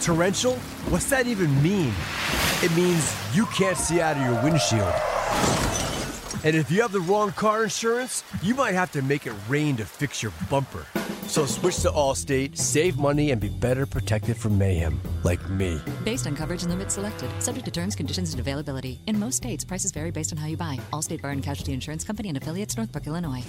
[0.00, 0.54] Torrential?
[0.88, 1.92] What's that even mean?
[2.62, 4.92] it means you can't see out of your windshield.
[6.42, 9.76] And if you have the wrong car insurance, you might have to make it rain
[9.76, 10.86] to fix your bumper.
[11.26, 15.80] So switch to Allstate, save money, and be better protected from mayhem, like me.
[16.02, 19.00] Based on coverage and limits selected, subject to terms, conditions, and availability.
[19.06, 20.78] In most states, prices vary based on how you buy.
[20.92, 23.44] Allstate Bar and Casualty Insurance Company and affiliates, Northbrook, Illinois.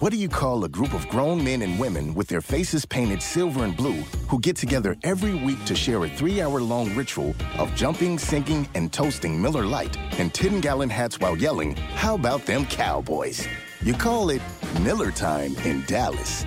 [0.00, 3.22] What do you call a group of grown men and women with their faces painted
[3.22, 7.34] silver and blue who get together every week to share a three hour long ritual
[7.58, 12.44] of jumping, singing, and toasting Miller Lite and 10 gallon hats while yelling, How about
[12.44, 13.46] them cowboys?
[13.82, 14.42] You call it
[14.82, 16.44] Miller Time in Dallas.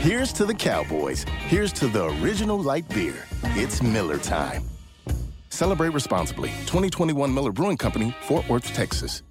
[0.00, 1.24] Here's to the Cowboys.
[1.46, 3.24] Here's to the original light beer.
[3.54, 4.64] It's Miller Time.
[5.48, 6.48] Celebrate responsibly.
[6.66, 9.22] 2021 Miller Brewing Company, Fort Worth, Texas.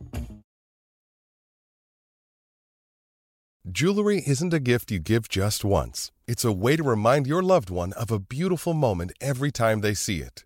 [3.70, 6.12] Jewelry isn't a gift you give just once.
[6.26, 9.94] It's a way to remind your loved one of a beautiful moment every time they
[9.94, 10.46] see it.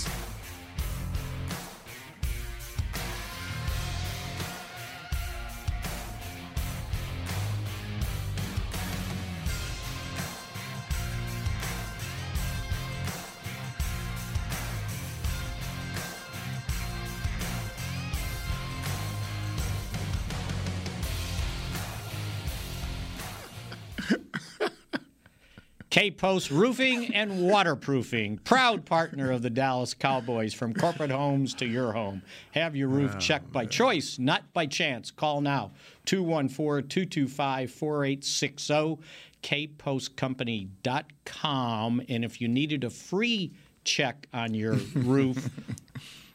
[25.91, 31.65] K Post Roofing and Waterproofing, proud partner of the Dallas Cowboys from corporate homes to
[31.65, 32.21] your home.
[32.51, 35.11] Have your roof checked by choice, not by chance.
[35.11, 35.71] Call now
[36.05, 38.99] 214 225 4860,
[39.43, 42.01] kpostcompany.com.
[42.07, 43.51] And if you needed a free
[43.83, 45.49] check on your roof,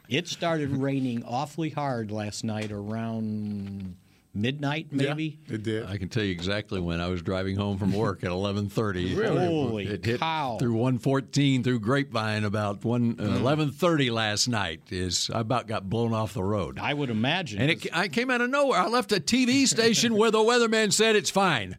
[0.07, 3.95] it started raining awfully hard last night around
[4.37, 5.39] midnight maybe?
[5.47, 5.85] it did.
[5.85, 7.01] I can tell you exactly when.
[7.01, 9.45] I was driving home from work at 11.30 really?
[9.45, 10.57] Holy it hit cow.
[10.59, 16.13] through 114 through grapevine about 1 uh, 11.30 last night is i about got blown
[16.13, 16.79] off the road.
[16.79, 17.61] I would imagine.
[17.61, 18.79] And it, i came out of nowhere.
[18.79, 21.77] I left a tv station where the weatherman said it's fine.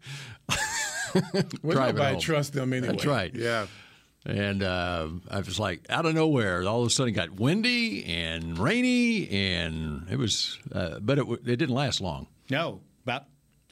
[1.62, 2.92] Well, nobody trust them anyway.
[2.92, 3.34] That's right.
[3.34, 3.66] Yeah.
[4.26, 8.04] And uh, I was like, out of nowhere, all of a sudden it got windy
[8.04, 12.26] and rainy, and it was, uh, but it, it didn't last long.
[12.50, 13.24] No, about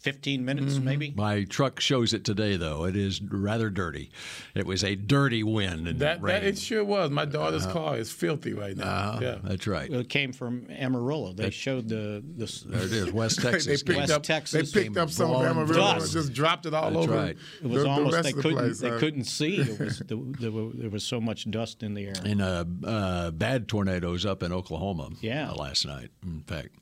[0.07, 0.85] 15 minutes mm-hmm.
[0.85, 1.15] maybe.
[1.17, 2.85] My truck shows it today, though.
[2.85, 4.13] It is rather dirty.
[4.55, 6.35] It was a dirty wind and that, rain.
[6.35, 7.11] That it sure was.
[7.11, 8.85] My daughter's uh, car is filthy right now.
[8.87, 9.91] Uh, yeah, that's right.
[9.91, 11.33] Well, it came from Amarillo.
[11.33, 13.67] They that, showed the, the there it is, West Texas.
[13.67, 14.71] they picked West up, Texas.
[14.71, 17.17] They picked up some of Amarillo and just dropped it all that's over.
[17.17, 17.37] Right.
[17.63, 19.57] It was the, almost the they the couldn't place, they uh, couldn't see.
[19.57, 20.51] It was the, there,
[20.83, 22.15] there was so much dust in the air.
[22.25, 25.11] And uh, uh, bad tornadoes up in Oklahoma.
[25.21, 25.51] Yeah.
[25.51, 26.11] last night.
[26.23, 26.77] In fact,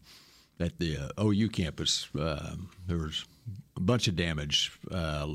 [0.60, 2.54] at the uh, OU campus, uh,
[2.86, 3.24] there was
[3.76, 5.26] a bunch of damage uh,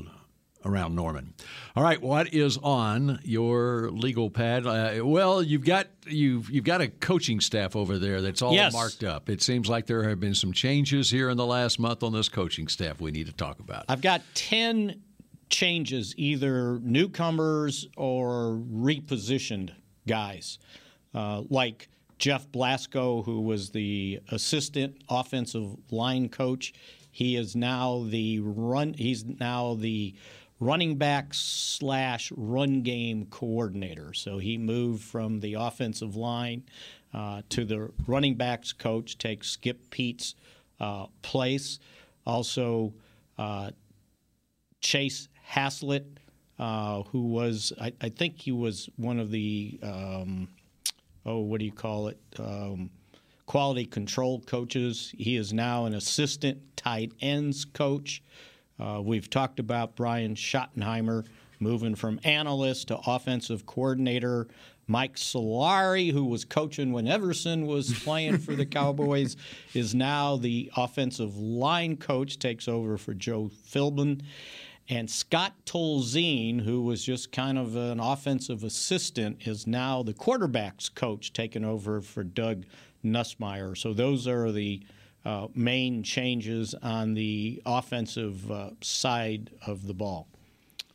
[0.64, 1.32] around Norman.
[1.76, 4.66] All right, what is on your legal pad?
[4.66, 8.72] Uh, well, you've got you've you've got a coaching staff over there that's all Yes.
[8.72, 9.28] marked up.
[9.30, 12.28] It seems like there have been some changes here in the last month on this
[12.28, 13.00] coaching staff.
[13.00, 13.84] We need to talk about.
[13.88, 15.00] I've got 10
[15.48, 19.70] changes, either newcomers or repositioned
[20.06, 20.58] guys,
[21.14, 21.88] uh, like
[22.20, 26.74] Jeff Blasko, who was the assistant offensive line coach.
[27.10, 28.92] He is now the run.
[28.92, 30.14] He's now the
[30.60, 34.12] running back slash run game coordinator.
[34.12, 36.64] So he moved from the offensive line
[37.14, 40.34] uh, to the running backs coach, takes Skip Peete's
[40.78, 41.78] uh, place.
[42.26, 42.92] Also,
[43.38, 43.70] uh,
[44.82, 46.18] Chase Haslett,
[46.58, 50.48] uh, who was, I, I, think he was one of the, um,
[51.26, 52.18] oh, what do you call it?
[52.38, 52.90] Um,
[53.46, 55.12] quality control coaches.
[55.16, 58.22] He is now an assistant tight ends coach.
[58.78, 61.26] Uh, we've talked about Brian Schottenheimer
[61.58, 64.48] moving from analyst to offensive coordinator.
[64.86, 69.36] Mike Solari, who was coaching when Everson was playing for the Cowboys,
[69.74, 74.22] is now the offensive line coach, takes over for Joe Philbin.
[74.90, 80.92] And Scott Tolzien, who was just kind of an offensive assistant, is now the quarterbacks
[80.92, 82.64] coach, taking over for Doug
[83.04, 83.78] Nussmeier.
[83.78, 84.82] So those are the
[85.24, 90.26] uh, main changes on the offensive uh, side of the ball.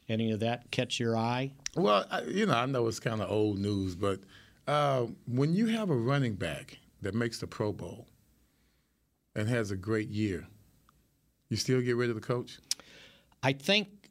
[0.09, 1.53] Any of that catch your eye?
[1.77, 4.19] Well, I, you know, I know it's kind of old news, but
[4.67, 8.07] uh, when you have a running back that makes the Pro Bowl
[9.35, 10.45] and has a great year,
[11.47, 12.59] you still get rid of the coach?
[13.45, 14.09] I think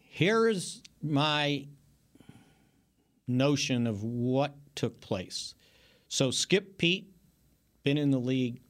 [0.00, 1.68] here is my
[3.28, 5.54] notion of what took place.
[6.08, 7.08] So Skip Peete
[7.84, 8.60] been in the league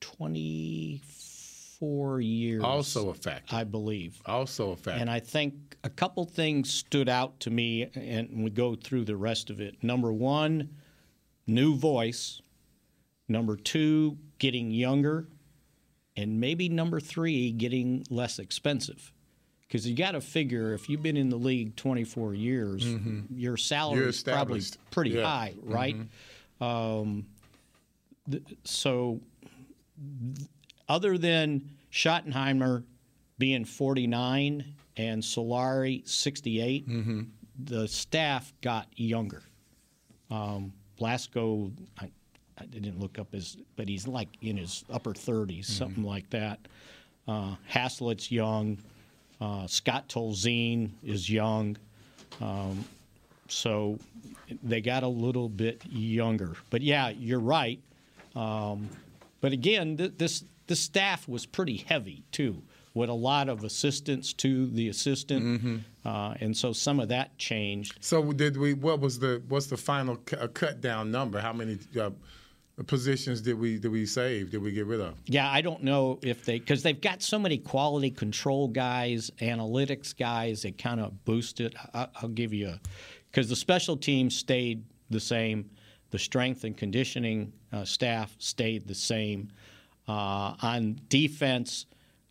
[0.00, 2.64] 24 years.
[2.64, 3.54] Also a factor.
[3.54, 4.20] I believe.
[4.26, 5.00] Also a factor.
[5.00, 9.16] And I think a couple things stood out to me, and we go through the
[9.16, 9.84] rest of it.
[9.84, 10.70] Number one,
[11.46, 12.42] new voice.
[13.28, 15.28] Number two, getting younger.
[16.16, 19.12] And maybe number three, getting less expensive.
[19.66, 22.84] Because you got to figure if you've been in the league 24 years,
[23.30, 25.22] your salary is probably pretty Yeah.
[25.24, 25.96] high, right?
[26.60, 27.26] Um,
[28.30, 29.20] th- so,
[30.36, 30.48] th-
[30.88, 32.84] other than Schottenheimer
[33.38, 34.64] being 49
[34.96, 36.86] and Solari 68,
[37.64, 39.42] the staff got younger.
[40.30, 42.10] Um, Blasko, I,
[42.58, 46.60] I didn't look up his, but he's like in his upper 30s, something like that.
[47.26, 48.78] Uh, Haslett's young.
[49.40, 51.76] Uh, Scott Tolzien is young.
[52.40, 52.84] Um,
[53.48, 53.98] so
[54.62, 56.54] they got a little bit younger.
[56.70, 57.80] But yeah, you're right.
[58.34, 58.88] Um,
[59.40, 62.62] but again, th- this the staff was pretty heavy too,
[62.94, 67.98] with a lot of assistants to the assistant, uh, and so some of that changed.
[68.00, 68.72] So did we?
[68.74, 71.38] What was the what's the final cu- uh, cut down number?
[71.40, 72.10] How many uh,
[72.82, 74.50] positions did we did we save?
[74.50, 75.14] Did we get rid of?
[75.26, 80.16] Yeah, I don't know if they because they've got so many quality control guys, analytics
[80.16, 81.74] guys that kind of boost it.
[81.94, 82.80] I, I'll give you a
[83.30, 85.70] because the special teams stayed the same,
[86.10, 89.50] the strength and conditioning uh, staff stayed the same.
[90.06, 91.86] Uh, on defense,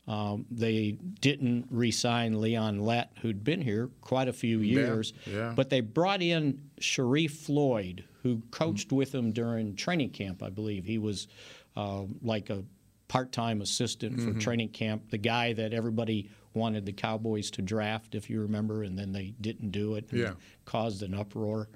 [0.08, 5.54] um, they didn't re-sign Leon Lett, who'd been here quite a few Yeah, years, yeah.
[5.56, 10.42] but they brought in Sharrif Floyd, who coached with him during training camp.
[10.42, 11.28] I believe he was
[11.76, 12.64] uh, like a
[13.08, 14.40] part-time assistant for Mhm.
[14.40, 15.10] training camp.
[15.10, 19.34] The guy that everybody wanted the Cowboys to draft, if you remember, and then they
[19.42, 20.06] didn't do it.
[20.12, 20.34] and Yeah.
[20.66, 21.68] caused an uproar.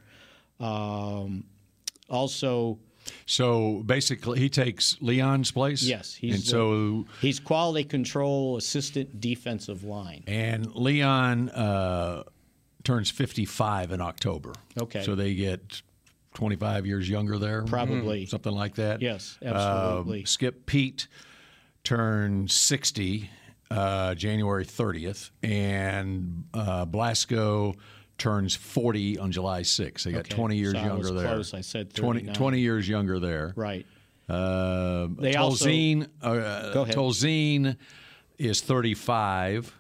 [0.60, 1.44] Um,
[2.10, 2.80] also.
[3.26, 5.84] So basically, he takes Leon's place.
[5.84, 10.24] Yes, he's and so he's quality control assistant defensive line.
[10.28, 12.24] and Leon uh,
[12.84, 14.54] turns 55 in October.
[14.80, 15.04] Okay.
[15.04, 15.82] So they get
[16.38, 18.28] 25 years younger there, Probably.
[18.28, 19.02] something like that.
[19.02, 20.24] Yes, absolutely.
[20.26, 21.08] Skip Peete
[21.84, 23.28] turned 60
[23.72, 27.76] uh, January 30th, and uh, Blasko
[28.20, 30.04] turns 40 on July 6th.
[30.04, 31.34] They got Okay, 20 years so younger was there.
[31.34, 31.54] close.
[31.56, 33.54] I said 20, 20 years younger there.
[33.56, 33.88] Right.
[34.30, 36.96] Uh, They also- Tolzien, uh, Go ahead.
[36.96, 37.78] Tolzien
[38.38, 39.74] is 35,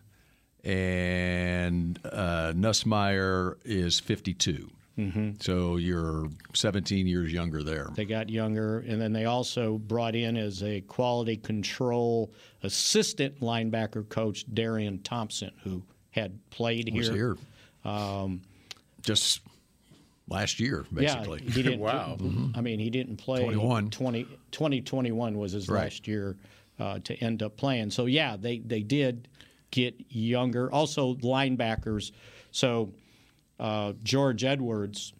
[0.63, 4.71] and uh, Nussmeier is 52.
[4.97, 5.31] Mm-hmm.
[5.39, 7.89] So you're 17 years younger there.
[7.95, 12.33] They got younger, and then they also brought in as a quality control
[12.63, 16.97] assistant linebacker coach Darian Thompson, who had played here.
[16.97, 17.37] Was here.
[17.85, 18.41] Um,
[19.03, 19.41] Just
[20.27, 21.41] last year, basically.
[21.45, 21.79] Yeah, he didn't.
[21.87, 22.17] Wow.
[22.55, 23.43] I mean, he didn't play.
[23.43, 23.91] 21.
[23.91, 25.83] 20, 2021 was his Right.
[25.83, 26.35] last year
[26.79, 27.91] uh, to end up playing.
[27.91, 29.27] So yeah, they they did
[29.71, 30.71] get younger.
[30.71, 32.11] Also linebackers.
[32.51, 32.91] So
[33.59, 35.13] uh, George Edwards,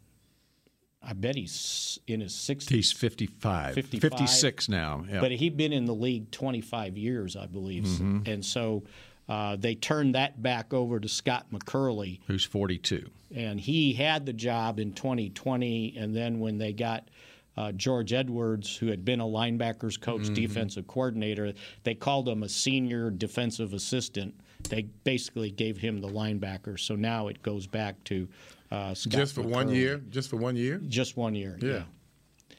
[1.01, 2.69] I bet he's in his 60s.
[2.69, 3.73] He's 55.
[3.75, 4.01] 55.
[4.11, 5.05] 56 now.
[5.09, 5.19] Yeah.
[5.21, 7.83] But he'd been in the league 25 years, I believe.
[7.83, 8.27] Mhm.
[8.27, 8.83] And so
[9.29, 13.09] uh, they turned that back over to Scott McCurley Who's 42.
[13.35, 15.95] and he had the job in 2020.
[15.97, 17.09] And then when they got
[17.57, 20.33] uh, George Edwards, who had been a linebackers coach, Mm-hmm.
[20.35, 24.35] defensive coordinator, they called him a senior defensive assistant.
[24.69, 26.79] They basically gave him the linebacker.
[26.79, 28.27] So now it goes back to
[28.71, 29.97] uh, Scott Just for one year?
[30.09, 30.79] Just for one year?
[30.87, 31.57] Just one year.
[31.61, 31.83] Yeah.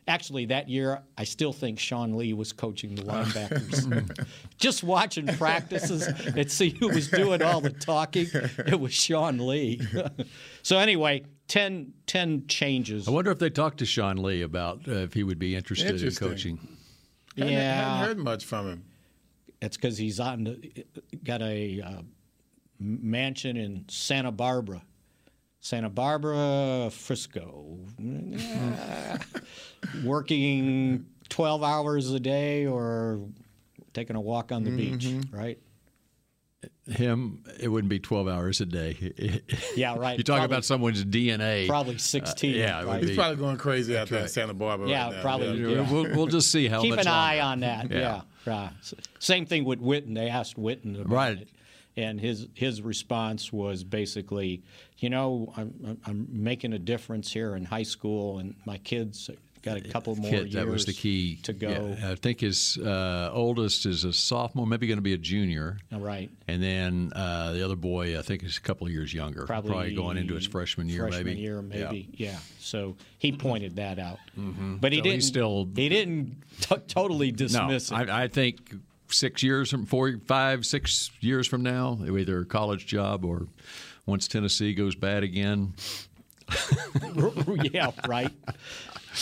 [0.06, 4.26] Actually, that year, I still think Sean Lee was coaching the linebackers.
[4.56, 9.82] Just watching practices and see who was doing all the talking, it was Sean Lee.
[10.62, 13.06] so, anyway, 10, 10 changes.
[13.06, 16.00] I wonder if they talked to Sean Lee about uh, if he would be interested
[16.02, 16.58] in coaching.
[17.36, 17.98] Hadn't- Yeah.
[17.98, 18.84] hadn't heard much from him.
[19.60, 20.86] It's because he's on the,
[21.24, 22.02] got a uh,
[22.78, 24.82] mansion in Santa Barbara.
[25.60, 27.78] Santa Barbara, Frisco.
[30.04, 33.20] Working 12 hours a day or
[33.92, 35.36] taking a walk on the beach, Mm-hmm.
[35.36, 35.58] right?
[36.88, 39.42] Him, it wouldn't be 12 hours a day.
[39.76, 40.16] Yeah, right.
[40.18, 41.66] You talk Probably- about someone's DNA.
[41.68, 43.00] Probably 16, Uh, yeah, it would right.
[43.02, 43.06] be.
[43.08, 44.28] He's probably going crazy out there in.
[44.28, 44.88] Santa Barbara.
[44.88, 45.22] Yeah, right now.
[45.22, 45.60] probably.
[45.60, 45.68] Yeah.
[45.68, 45.92] yeah.
[45.92, 47.90] We'll, we'll just see how Keep much an eye on that.
[47.90, 48.22] Yeah.
[48.46, 48.70] yeah.
[48.80, 50.14] S- Same thing with Witten.
[50.14, 51.38] They asked Witten about Right.
[51.42, 51.48] it.
[51.96, 54.62] And his his response was basically,
[54.98, 59.28] you know, I'm, I'm- I'm making a difference here in high school, and my kids
[59.62, 60.52] got a couple more Kid, years.
[60.54, 61.96] that was the key to go.
[61.98, 65.78] Yeah, I think his uh, oldest is a sophomore, maybe going to be a junior.
[65.92, 66.30] All right.
[66.46, 69.44] And then uh, the other boy, I think, is a couple of years younger.
[69.46, 71.40] Probably, going into his freshman year, freshman maybe.
[71.40, 72.08] year, maybe.
[72.12, 72.38] Yeah.
[72.60, 74.76] So he pointed that out, Mm-hmm.
[74.76, 75.14] but he So didn't.
[75.16, 78.08] he's still he didn't t- totally dismiss no, it.
[78.08, 78.74] I, I think
[79.10, 83.48] six years from four, five, six years from now, either a college job or
[84.06, 85.74] once Tennessee goes bad again.
[87.72, 88.32] yeah, right.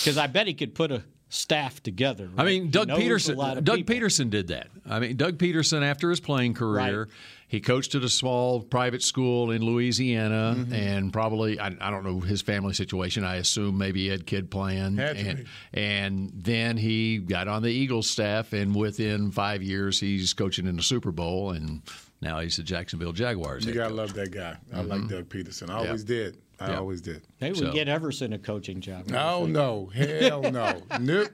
[0.02, 2.30] Because I bet he could put a staff together.
[2.36, 3.62] I mean, Doug Pederson.
[3.64, 3.94] Doug people.
[3.96, 4.68] Pederson did that.
[4.88, 7.08] I mean, Doug Pederson, after his playing career, Right.
[7.48, 10.72] he coached at a small private school in Louisiana, Mm-hmm.
[10.72, 13.24] and probably I, I don't know his family situation.
[13.24, 15.44] I assume maybe he had kid playing, Had to and, be.
[15.74, 20.76] and then he got on the Eagles staff, and within five years, he's coaching in
[20.76, 21.82] the Super Bowl, and
[22.20, 23.64] now he's the Jacksonville Jaguars.
[23.66, 23.96] You gotta coach.
[23.98, 24.56] love that guy.
[24.72, 25.08] I like mm-hmm.
[25.08, 25.70] Doug Pederson.
[25.70, 25.86] I Yeah.
[25.86, 26.38] always did.
[26.58, 26.78] I Yeah.
[26.78, 27.22] always did.
[27.40, 29.08] Maybe we So- get Everson a coaching job.
[29.08, 31.28] No, no, hell no, nope.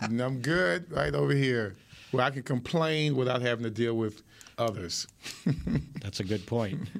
[0.00, 1.74] I'm good right over here,
[2.10, 4.22] where I can complain without having to deal with
[4.58, 5.06] others.
[6.02, 6.80] That's a good point.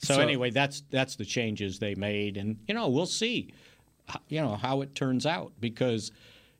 [0.00, 3.52] So, So- anyway, that's that's the changes they made, and you know we'll see,
[4.28, 6.12] you know how it turns out because,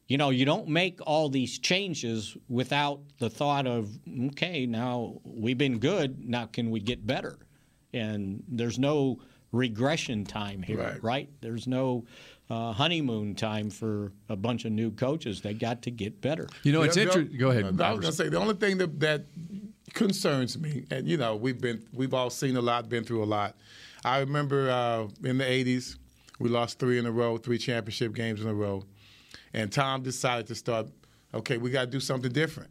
[0.09, 3.91] you know, you don't make all these changes without the thought of
[4.29, 7.39] okay, now we've been good, now can we get better?
[7.93, 9.21] And there's no
[9.53, 11.29] regression time here, Right.
[11.41, 12.05] There's no
[12.51, 15.43] uh, honeymoon time for a bunch of new coaches.
[15.43, 16.49] They got to get better.
[16.63, 17.39] You know, it's Yeah, interesting.
[17.39, 17.65] Go ahead.
[17.81, 19.27] I was going to say the only thing that, that
[19.93, 23.27] concerns me, and you know, we've been we've all seen a lot, been through a
[23.27, 23.57] lot.
[24.05, 25.97] I remember uh, in the '80s,
[26.39, 28.85] we lost three in a row, three championship games in a row,
[29.53, 30.89] and Tom decided to start.
[31.35, 32.71] Okay, we got to do something different,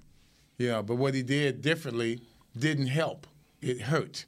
[0.57, 0.81] you know.
[0.81, 2.21] But what he did differently
[2.57, 3.27] didn't help;
[3.61, 4.25] it hurt.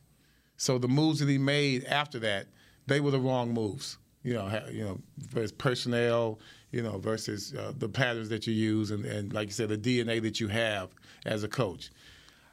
[0.58, 2.48] So the moves that he made after that,
[2.86, 3.98] they were the wrong moves.
[4.24, 6.40] You know, you know, versus personnel,
[6.72, 9.78] you know, versus uh, the patterns that you use, and, and like you said, the
[9.78, 10.90] DNA that you have
[11.26, 11.90] as a coach.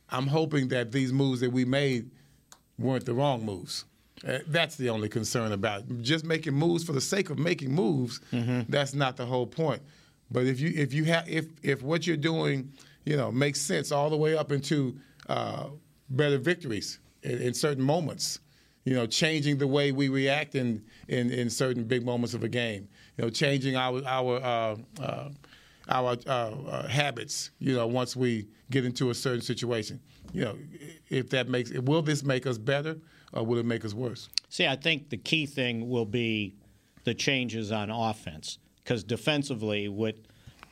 [0.09, 2.11] I'm hoping that these moves that we made
[2.79, 3.85] weren't the wrong moves.
[4.27, 6.03] Uh, that's the only concern about it.
[6.03, 8.21] just making moves for the sake of making moves.
[8.69, 9.83] That's not the whole point.
[10.31, 12.73] But if you if you have if if what you're doing,
[13.05, 14.97] you know, makes sense all the way up into
[15.29, 15.69] uh,
[16.11, 18.41] better victories in, in certain moments,
[18.85, 22.49] you know, changing the way we react in, in, in certain big moments of a
[22.49, 25.29] game, you know, changing our our uh, uh,
[25.89, 30.01] our uh, uh, habits, you know, once we get into a certain situation,
[30.33, 30.57] you know,
[31.11, 32.97] if that makes will this make us better
[33.33, 34.29] or will it make us worse?
[34.49, 36.55] See, I think the key thing will be
[37.05, 40.17] the changes on offense because defensively, with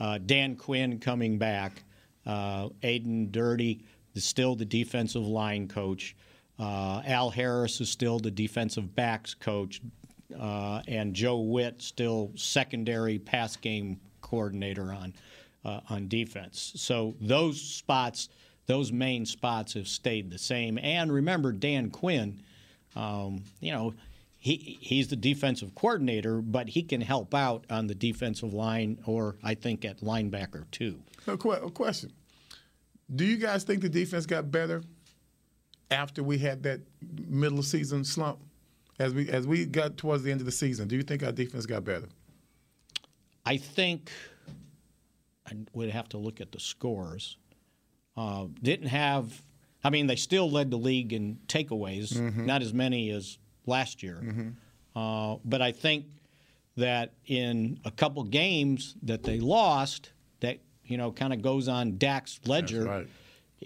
[0.00, 1.82] uh, Dan Quinn coming back,
[2.26, 3.82] uh, Aden Durde
[4.14, 6.16] is still the defensive line coach.
[6.58, 9.80] Uh, Al Harris is still the defensive backs coach,
[10.38, 15.12] uh, and Joe Whitt still secondary pass game coordinator on
[15.64, 16.72] uh, on defense.
[16.76, 18.28] So those spots,
[18.66, 20.78] those main spots, have stayed the same.
[20.78, 22.42] And remember, Dan Quinn,
[22.96, 23.94] um, you know,
[24.38, 29.36] he he's the defensive coordinator, but he can help out on the defensive line, or
[29.42, 31.00] I think at linebacker too.
[31.26, 32.12] A, que- a question:
[33.14, 34.82] Do you guys think the defense got better
[35.90, 36.80] after we had that
[37.26, 38.38] middle season slump?
[38.98, 41.32] As we as we got towards the end of the season, do you think our
[41.32, 42.06] defense got better?
[43.46, 44.10] I think
[45.46, 47.36] I would have to look at the scores.
[48.16, 49.42] Uh, didn't have,
[49.82, 52.46] I mean, they still led the league in takeaways, Mhm.
[52.46, 54.52] not as many as last year.
[54.94, 56.06] Uh, but I think
[56.76, 61.98] that in a couple games that they lost, that you know kind of goes on
[61.98, 62.84] Dak's ledger.
[62.84, 63.06] right.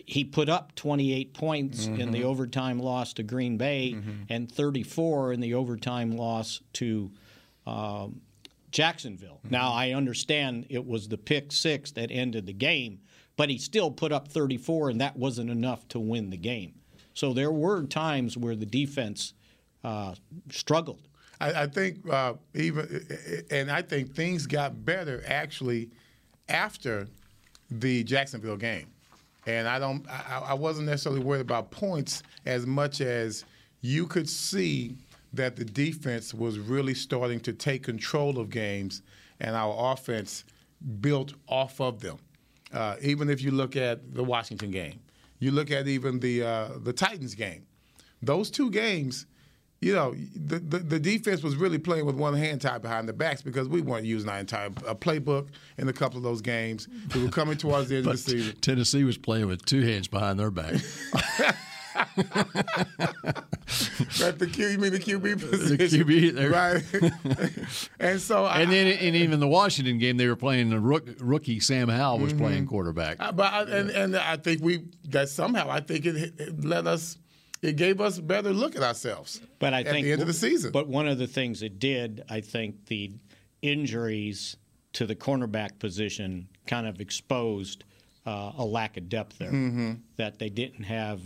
[0.06, 2.24] He put up 28 points in the Mhm.
[2.24, 3.96] overtime loss to Green Bay
[4.28, 7.11] and 34 in the overtime loss to
[7.66, 8.20] um,
[8.70, 9.40] Jacksonville.
[9.50, 13.00] Now I understand it was the pick six that ended the game,
[13.38, 16.74] but he still put up 34, and that wasn't enough to win the game.
[17.14, 19.33] So there were times where the defense
[19.85, 20.16] uh,
[20.51, 21.07] struggled.
[21.40, 23.07] I, I think uh, even,
[23.48, 25.88] and I think things got better actually
[26.48, 27.07] after
[27.70, 28.88] the Jacksonville game.
[29.46, 33.44] And I don't, I, I wasn't necessarily worried about points as much as
[33.83, 34.96] you could see
[35.33, 39.03] that the defense was really starting to take control of games,
[39.38, 40.42] and our offense
[41.01, 42.18] built off of them.
[42.72, 45.00] Uh, even if you look at the Washington game,
[45.38, 47.66] you look at even the uh, the Titans game.
[48.21, 49.27] Those two games,
[49.81, 53.12] you know, the, the, the defense was really playing with one hand tied behind the
[53.12, 55.48] backs because we weren't using our entire uh, playbook
[55.79, 56.88] in a couple of those games.
[57.14, 58.56] We were coming towards the end of the season.
[58.60, 60.75] Tennessee was playing with two hands behind their back.
[64.25, 65.77] At the Q, you mean the QB position?
[65.77, 66.51] The QB, there.
[66.51, 66.83] right?
[68.01, 71.07] and so, I, And then, and even the Washington game, they were playing the rook,
[71.21, 73.19] rookie Sam Howell was playing quarterback.
[73.21, 76.87] I- but I, and and I think we that somehow I think it, it let
[76.87, 77.19] us,
[77.63, 79.40] it gave us a better look at ourselves.
[79.59, 80.73] But I at think the end of the season.
[80.73, 83.13] But one of the things it did, I think, the
[83.63, 84.57] injuries
[84.94, 87.85] to the cornerback position kind of exposed
[88.27, 89.53] uh, a lack of depth there.
[89.53, 90.01] Mhm.
[90.17, 91.21] That they didn't have,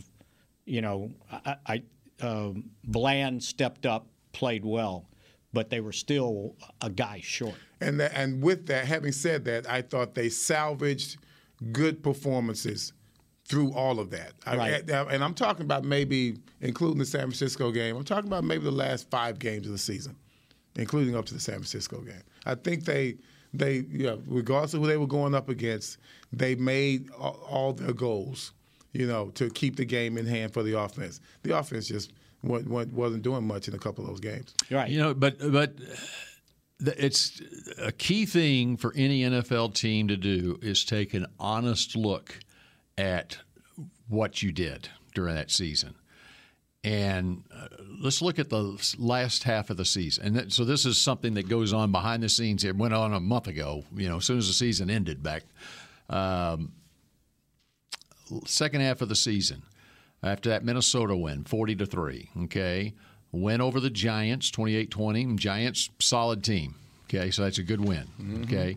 [0.64, 1.82] you know, I, I
[2.20, 5.08] um, Bland stepped up, played well,
[5.52, 7.54] but they were still a guy short.
[7.80, 11.18] And that, and with that, having said that, I thought they salvaged
[11.72, 12.92] good performances
[13.48, 14.32] through all of that.
[14.46, 14.88] Right.
[14.90, 17.96] I- and I'm talking about maybe including the San Francisco game.
[17.96, 20.16] I'm talking about maybe the last five games of the season,
[20.76, 22.22] including up to the San Francisco game.
[22.46, 23.16] I think they
[23.52, 25.98] they yeah, regardless of who they were going up against,
[26.32, 28.52] they made all, all their goals.
[28.92, 31.20] You know, to keep the game in hand for the offense.
[31.42, 32.12] The offense just
[32.42, 34.54] wa- wa- wasn't doing much in a couple of those games.
[34.70, 34.90] Right.
[34.90, 35.74] You know, but but
[36.80, 37.40] it's
[37.78, 42.38] a key thing for any NFL team to do is take an honest look
[42.98, 43.38] at
[44.08, 45.94] what you did during that season.
[46.84, 47.68] And uh,
[48.00, 50.26] let's look at the last half of the season.
[50.26, 52.64] And that, so this is something that goes on behind the scenes.
[52.64, 53.84] It went on a month ago.
[53.94, 55.44] You know, as soon as the season ended back.
[56.10, 56.72] Um,
[58.46, 59.62] second half of the season
[60.22, 62.94] after that Minnesota win, 40 to 3, okay?
[63.32, 65.36] Win over the Giants, 28-20.
[65.36, 66.74] Giants solid team.
[67.04, 68.06] Okay, so that's a good win.
[68.20, 68.42] Mm-hmm.
[68.44, 68.76] Okay.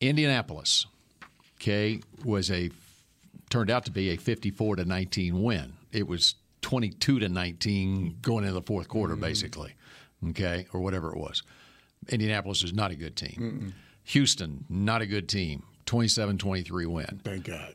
[0.00, 0.86] Indianapolis,
[1.56, 2.70] okay, was a
[3.50, 5.74] turned out to be a 54 to 19 win.
[5.92, 9.22] It was 22 to 19 going into the fourth quarter mm-hmm.
[9.22, 9.74] basically.
[10.30, 11.42] Okay, or whatever it was.
[12.08, 13.74] Indianapolis is not a good team.
[14.04, 15.64] Houston, not a good team.
[15.86, 17.20] 27-23 win.
[17.24, 17.74] Thank God.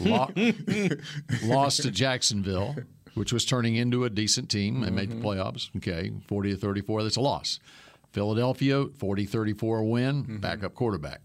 [0.00, 0.30] Lo-
[1.44, 2.76] lost to Jacksonville,
[3.14, 5.26] which was turning into a decent team and made the mm-hmm.
[5.26, 5.70] playoffs.
[5.76, 7.60] Okay, 40 to 34, that's a loss.
[8.12, 10.36] Philadelphia, 40 34 win, mm-hmm.
[10.38, 11.20] backup quarterback.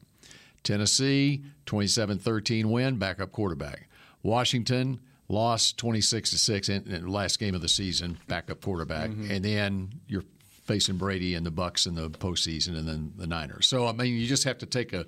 [0.64, 3.90] Tennessee, 27 13 win, backup quarterback.
[4.22, 9.10] Washington lost 26 to 6 in in the last game of the season, backup quarterback.
[9.10, 9.32] Mm-hmm.
[9.32, 10.24] And then you're
[10.66, 13.68] facing Brady and the Bucks in the postseason and then the Niners.
[13.68, 15.06] So, I mean, you just have to take a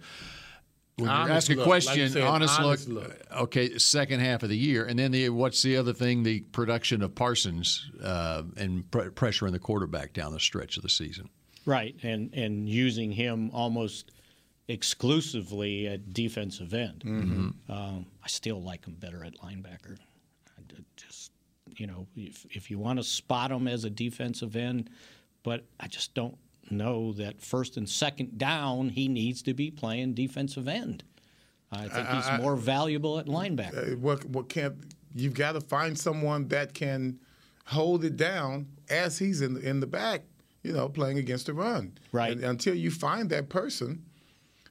[0.98, 3.22] when you Honest ask a look, like question, said, honest, honest look, look.
[3.42, 6.24] Okay, second half of the year, and then the what's the other thing?
[6.24, 10.84] The production of Parsons uh, and pr- pressure on the quarterback down the stretch of
[10.84, 11.30] the season.
[11.66, 14.12] Right, and and using him almost
[14.70, 17.04] exclusively at defensive end.
[17.06, 17.54] Mhm.
[17.70, 19.98] Um, I still like him better at linebacker.
[20.58, 21.32] I d- just
[21.76, 24.90] you know, if if you want to spot him as a defensive end,
[25.44, 26.38] but I just don't
[26.72, 31.04] know that first and second down he needs to be playing defensive end.
[31.72, 33.94] I think he's I- I- more valuable at linebacker.
[33.94, 34.76] Uh, what what can't
[35.14, 37.20] you've got to find someone that can
[37.66, 40.24] hold it down as he's in in the back,
[40.64, 41.94] you know, playing against the run.
[42.12, 42.32] Right.
[42.32, 44.04] And until you find that person,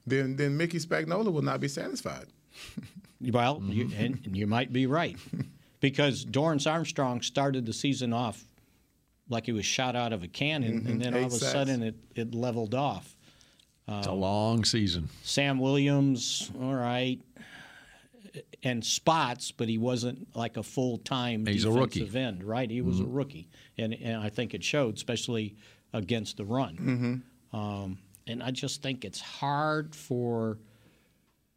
[0.07, 2.27] then then Mickey Spagnola will not be satisfied.
[3.21, 5.15] Well, you, and, and you might be right,
[5.79, 8.43] because Dorance Armstrong started the season off
[9.29, 10.89] like he was shot out of a cannon, Mhm.
[10.89, 11.51] and then all Eight of a sacks.
[11.51, 13.15] sudden it, it leveled off.
[13.87, 15.09] It's a Um, long season.
[15.23, 17.21] Sam Williams, all right,
[18.63, 22.19] and spots, but he wasn't like a full time He's a defensive rookie.
[22.19, 22.69] end, right?
[22.69, 23.15] He was a Mhm.
[23.15, 23.47] rookie,
[23.77, 25.55] and and I think it showed, especially
[25.93, 26.75] against the run.
[26.77, 27.55] Mm-hmm.
[27.57, 30.59] Um, and I just think it's hard for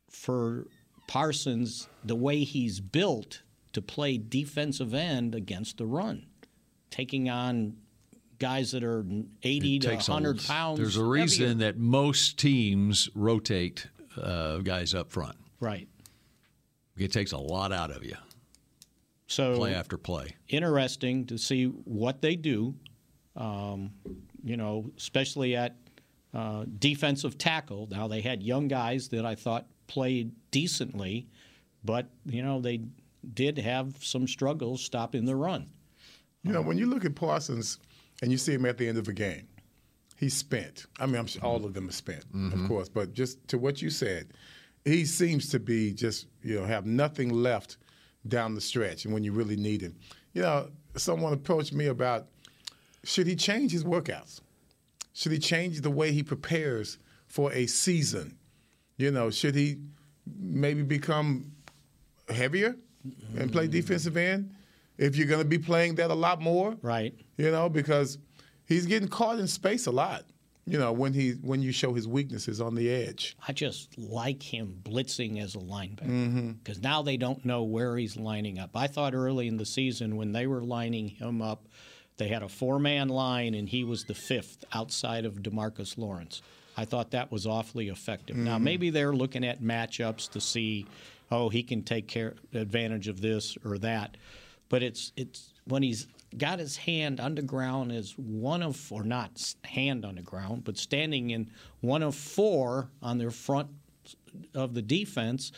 [0.09, 0.67] for
[1.07, 3.43] Parsons the way he's built
[3.73, 6.27] to play defensive end against the run,
[6.91, 7.77] taking on
[8.39, 9.05] guys that are
[9.43, 10.79] 80 It to takes a- 100 pounds.
[10.79, 11.11] There's a heavier.
[11.11, 13.87] reason that most teams rotate
[14.21, 15.37] uh, guys up front.
[15.61, 15.89] right.
[16.97, 18.17] It takes a lot out of you.
[19.29, 20.35] So play after play.
[20.49, 22.75] interesting to see what they do.
[23.37, 23.93] Um,
[24.43, 25.77] you know, especially at
[26.35, 27.87] uh, defensive tackle.
[27.89, 31.29] Now they had young guys that I thought played decently,
[31.85, 32.81] but you know they
[33.35, 35.69] did have some struggles stopping the run.
[36.49, 37.79] You know, when you look at Parsons
[38.23, 39.47] and you see him at the end of a game,
[40.17, 40.87] he's spent.
[40.99, 42.67] I mean, I'm sure all of them are spent, of mm-hmm.
[42.67, 44.29] course, but just to what you said,
[44.85, 47.77] he seems to be just, you know, have nothing left
[48.27, 49.95] down the stretch and when you really need him.
[50.33, 52.29] You know, someone approached me about
[53.05, 54.41] should he change his workouts?
[55.13, 58.37] Should he change the way he prepares for a season?
[58.97, 59.77] You know, should he
[60.39, 61.53] maybe become
[62.29, 62.77] heavier
[63.37, 63.73] and play mm-hmm.
[63.73, 64.55] defensive end
[64.99, 66.77] if you're going to be playing that a lot more?
[66.83, 67.15] Right.
[67.37, 68.19] You know, because
[68.67, 70.25] he's getting caught in space a lot.
[70.67, 73.35] you know, when he when you show his weaknesses on the edge.
[73.49, 76.51] I just like him blitzing as a linebacker Mm-hmm.
[76.63, 78.71] because now they don't know where he's lining up.
[78.77, 81.69] I thought early in the season when they were lining him up,
[82.19, 86.43] they had a four-man line and he was the fifth outside of DeMarcus Lawrence.
[86.77, 88.37] I thought that was awfully effective.
[88.37, 88.63] Now Mhm.
[88.63, 90.85] maybe they're looking at matchups to see,
[91.31, 94.17] oh, he can take care advantage of this or that,
[94.69, 96.07] but it's it's when he's
[96.37, 101.31] got his hand underground as one of or not hand on the ground, but standing
[101.31, 101.51] in
[101.81, 103.69] one of four on their front
[104.55, 105.53] of the defense.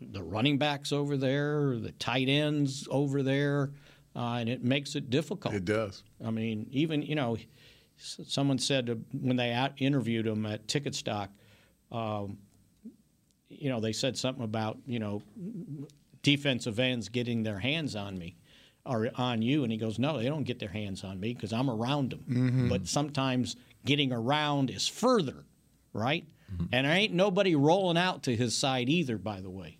[0.00, 3.70] The running backs over there, the tight ends over there,
[4.14, 5.54] uh, and it makes it difficult.
[5.54, 6.02] It does.
[6.24, 7.38] I mean, even you know,
[7.96, 11.28] someone said when they interviewed him at Ticketstock,
[11.90, 12.38] um,
[13.48, 15.22] you know, they said something about you know
[16.24, 18.34] defensive ends getting their hands on me
[18.84, 21.52] or on you, and he goes, no, they don't get their hands on me because
[21.52, 22.24] I'm around them.
[22.28, 22.68] Mhm.
[22.68, 23.54] But sometimes
[23.86, 25.44] getting around is further,
[25.92, 26.26] right?
[26.72, 29.78] And there ain't nobody rolling out to his side either, by the way.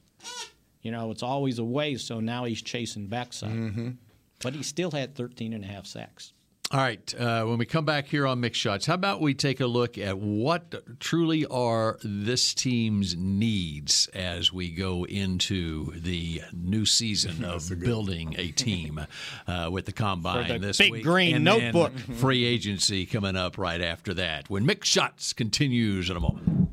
[0.83, 3.97] You know, it's always away, so now he's chasing backside.
[4.43, 6.34] But he still had 13 and a half sacks.
[6.71, 7.15] All right.
[7.15, 9.97] Uh, when we come back here on Mick Shots, how about we take a look
[9.97, 17.71] at what truly are this team's needs as we go into the new season of
[17.81, 19.07] building a team
[19.47, 21.97] uh, with the combine For the this big week, green and then notebook.
[22.17, 24.51] free agency coming up right after that.
[24.51, 26.71] When Mick Shots continues in a moment.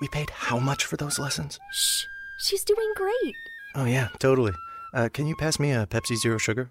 [0.00, 1.60] We paid how much for those lessons?
[1.72, 2.06] Shh,
[2.40, 3.34] she's doing great.
[3.76, 4.52] Oh, yeah, totally.
[4.92, 6.70] Uh, can you pass me a Pepsi Zero Sugar?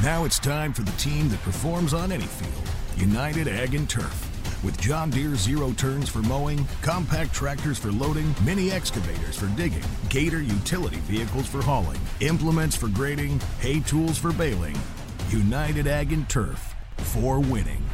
[0.00, 4.28] Now it's time for the team that performs on any field United Ag and Turf.
[4.64, 9.82] With John Deere zero turns for mowing, compact tractors for loading, mini excavators for digging,
[10.08, 14.78] Gator utility vehicles for hauling, implements for grading, hay tools for baling.
[15.30, 17.84] United Ag and Turf for winning.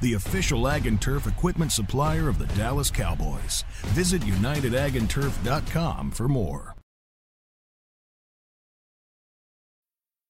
[0.00, 3.64] The official Ag and Turf equipment supplier of the Dallas Cowboys.
[3.88, 6.74] Visit UnitedAgAndTurf.com for more.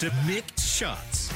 [0.00, 1.28] To Mick Shots.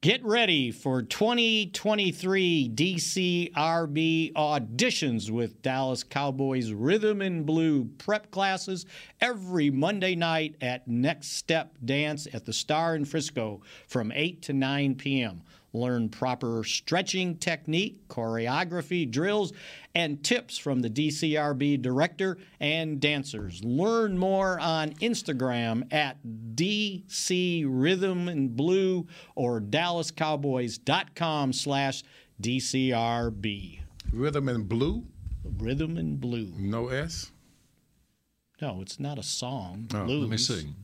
[0.00, 8.86] Get ready for 2023 DCRB auditions with Dallas Cowboys Rhythm and Blue prep classes
[9.20, 14.52] every Monday night at Next Step Dance at the Star in Frisco from 8 to
[14.52, 15.42] 9 p.m.
[15.72, 19.52] Learn proper stretching technique, choreography, drills,
[19.94, 23.64] and tips from the DCRB director and dancers.
[23.64, 26.18] Learn more on Instagram at
[26.54, 32.02] DC Rhythm and Blue or DallasCowboys.com slash
[32.40, 33.80] DCRB.
[34.12, 35.04] Rhythm and Blue?
[35.58, 36.52] Rhythm and Blue.
[36.56, 37.32] No S?
[38.60, 39.88] No, it's not a song.
[39.94, 40.20] Oh, Blues.
[40.20, 40.74] Let me see.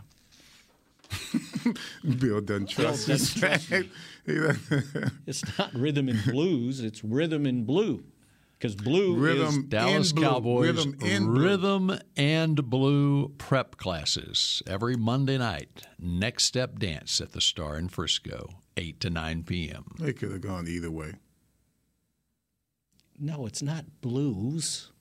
[2.18, 3.90] Bill doesn't trust Bill doesn't trust man.
[5.26, 6.80] It's not rhythm and blues.
[6.80, 8.04] It's rhythm and blue,
[8.58, 10.22] because blue is Rhythm Dallas blue.
[10.22, 11.44] Cowboys Rhythm in blue.
[11.44, 15.86] Rhythm and Blue prep classes every Monday night.
[15.98, 19.84] Next Step Dance at the Star in Frisco, 8 to 9 p.m.
[19.98, 21.14] They could have gone either way.
[23.18, 24.92] no, it's not blues.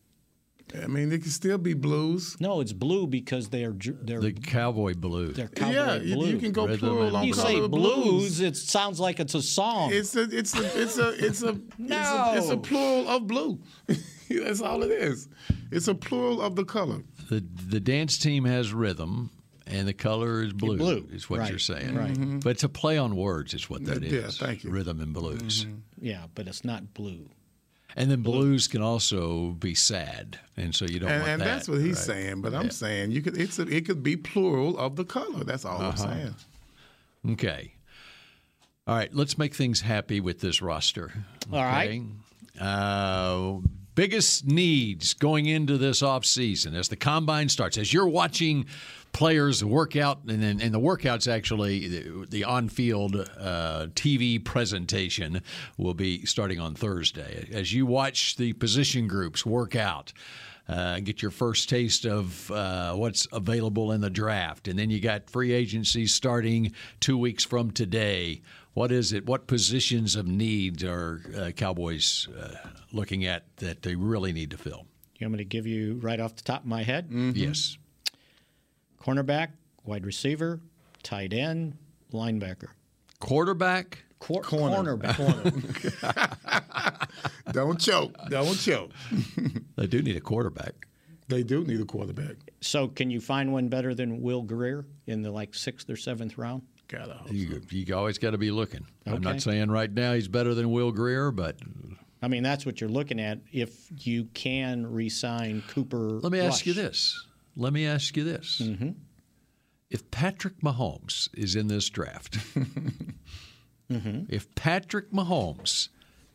[0.76, 2.36] I mean, it could still be blues.
[2.41, 5.32] No, it's blue because they're they're The Cowboy Blue.
[5.32, 6.28] they're cowboy Yeah, you, blue.
[6.28, 9.34] you can go Rhythm plural on You color say of blues, it sounds like it's
[9.34, 9.91] a song.
[9.93, 11.97] It's a it's a it's a it's a No.
[11.97, 13.59] it's a, it's a plural of blue.
[14.30, 15.30] That's all it is.
[15.72, 17.01] It's a plural of the color.
[17.30, 19.30] The the dance team has rhythm,
[19.68, 20.78] and the color is blue.
[20.78, 21.95] Blue, is what right, you're saying.
[21.95, 22.11] right.
[22.11, 22.39] Mm-hmm.
[22.39, 23.53] But it's a play on words.
[23.53, 24.11] Is what that is.
[24.11, 24.70] Yeah, thank you.
[24.70, 25.78] Rhythm and blues, mm-hmm.
[26.05, 27.30] yeah, but it's not blue.
[27.97, 31.45] And then blues can also be sad, and so you don't And, want and that.
[31.45, 32.05] that's what he's right?
[32.05, 32.41] saying.
[32.41, 32.69] But I'm Yeah.
[32.69, 35.43] saying you could it's a, it could be plural of the color.
[35.43, 36.13] That's all I'm Uh-huh.
[36.13, 36.35] saying.
[37.33, 37.73] Okay.
[38.85, 41.11] All right, let's make things happy with this roster.
[41.51, 42.01] All right.
[42.57, 42.65] right.
[42.65, 43.59] Uh,
[43.95, 48.65] biggest needs going into this offseason as the combine starts, as you're watching
[49.18, 54.43] players work out, and then and the workouts actually, the, the on field uh, TV
[54.43, 55.41] presentation
[55.76, 57.49] will be starting on Thursday.
[57.51, 60.13] As you watch the position groups work out,
[60.70, 64.68] uh, get your first taste of uh, what's available in the draft.
[64.68, 68.43] And then you got free agency starting two weeks from today.
[68.76, 69.26] What is it?
[69.26, 74.57] What positions of need are uh, Cowboys uh, looking at that they really need to
[74.59, 74.86] fill?
[75.18, 77.07] You want me to give you right off the top of my head?
[77.09, 77.80] Yes.
[79.07, 79.49] Cornerback,
[79.85, 80.59] wide receiver,
[81.01, 81.77] tight end,
[82.11, 82.67] linebacker.
[83.19, 84.97] Quarterback, Cor- Corner.
[84.97, 86.33] cornerback.
[87.53, 88.15] Don't choke.
[88.29, 88.91] Don't choke.
[89.77, 90.73] They do need a quarterback.
[91.27, 92.35] They do need a quarterback.
[92.61, 96.35] so, can you find one better than Will Grier in the like sixth or seventh
[96.37, 96.63] round?
[96.87, 98.85] Gotta hope You, you always got to be looking.
[99.05, 101.57] I'm not saying right now he's better than Will Grier, but
[102.23, 103.39] I mean, that's what you're looking at.
[103.51, 107.26] If you can re-sign Cooper, let me ask you this.
[107.57, 108.61] Let me ask you this.
[108.63, 108.89] Mm-hmm.
[109.89, 112.37] If Patrick Mahomes is in this draft,
[113.91, 114.23] Mm-hmm.
[114.27, 115.87] if Patrick Mahomes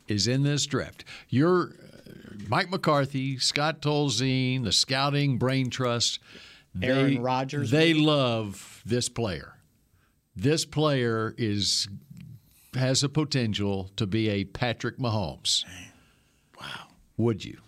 [0.08, 2.12] is in this draft, you're uh,
[2.48, 6.18] Mike McCarthy, Scott Tolzien, the scouting brain trust.
[6.82, 8.06] Aaron they, Rodgers, They maybe?
[8.06, 9.58] love this player.
[10.34, 11.88] This player is
[12.74, 15.62] has a potential to be a Patrick Mahomes.
[16.58, 16.86] Wow.
[17.18, 17.58] Would you?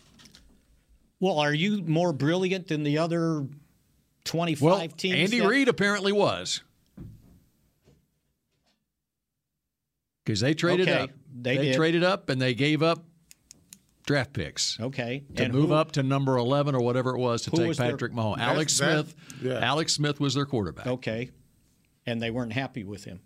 [1.25, 3.47] Well, are you more brilliant than the other
[4.25, 5.14] 25 Well, teams?
[5.14, 6.61] Andy that- Reid apparently was.
[10.22, 11.11] Because they traded Okay, up.
[11.35, 11.77] they did.
[11.77, 13.07] traded up and they gave up
[14.05, 15.25] draft picks Okay.
[15.37, 17.79] to and move who- up to number 11 or whatever it was to take was
[17.79, 18.37] their- Patrick Mahomes.
[18.41, 19.14] Alex that- Smith.
[19.43, 19.61] yeah.
[19.61, 20.87] Alex Smith was their quarterback.
[20.87, 21.31] Okay.
[22.05, 23.20] And they weren't happy with him.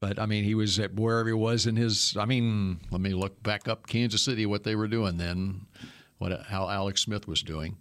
[0.00, 2.16] But I mean, he was at wherever he was in his.
[2.16, 5.66] I mean, let me look back up Kansas City, what they were doing then,
[6.20, 7.76] what how Alex Smith was doing.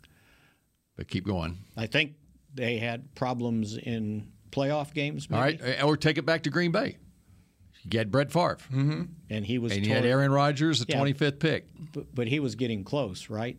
[0.98, 1.60] But keep going.
[1.78, 2.14] I think
[2.54, 5.30] they had problems in playoff games.
[5.30, 6.98] Maybe, All right, or take it back to Green Bay.
[7.90, 9.04] You had Brett Favre, Mm-hmm.
[9.30, 11.00] And he was and you had Aaron Rodgers, the Yeah.
[11.02, 11.68] 25th pick.
[11.94, 13.58] but, but he was getting close, right?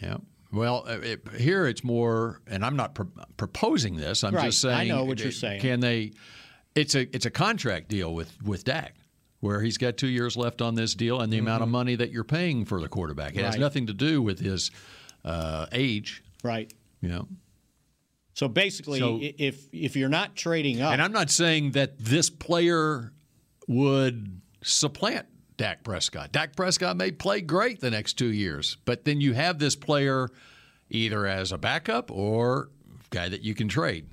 [0.00, 0.18] Yeah.
[0.52, 4.22] Well, uh, it, here it's more, and I'm not pro- proposing this.
[4.22, 4.44] I'm Right.
[4.46, 4.76] just saying.
[4.78, 5.60] I know what you're saying.
[5.60, 6.12] Can they?
[6.76, 8.94] It's a it's a contract deal with with Dak,
[9.40, 12.10] where he's got two years left on this deal, and the amount of money that
[12.10, 13.36] you're paying for the quarterback.
[13.36, 13.60] It has Mm-hmm.
[13.62, 14.70] Nothing to do with his
[15.24, 16.22] uh, age.
[16.42, 16.72] Right.
[17.00, 17.28] You know.
[18.34, 22.28] So basically, So- if if you're not trading up, And I'm not saying that this
[22.30, 23.12] player
[23.68, 25.26] would supplant
[25.56, 26.32] Dak Prescott.
[26.32, 30.28] Dak Prescott may play great the next two years, but then you have this player
[30.90, 32.68] either as a backup or
[33.10, 34.06] guy that you can trade.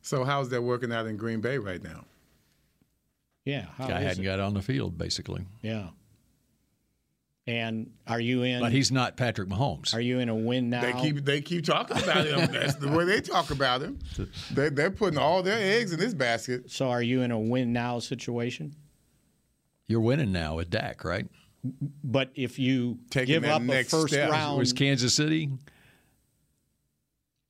[0.00, 2.04] So how's that working out in Green Bay right now?
[3.48, 4.26] Yeah, how guy is hadn't it?
[4.26, 5.88] got on the field basically, yeah.
[7.46, 8.60] And are you in?
[8.60, 9.94] but he's not Patrick Mahomes.
[9.94, 10.82] Are you in a win now?
[10.82, 12.46] They keep they keep talking about him.
[12.52, 13.98] That's the way they talk about him.
[14.50, 16.70] They, they're putting all their eggs in this basket.
[16.70, 18.76] so are you in a win now situation?
[19.86, 21.26] You're winning now with Dak, right?
[22.04, 24.30] But if you Taking give that up a first step.
[24.30, 25.48] round, Was Kansas City?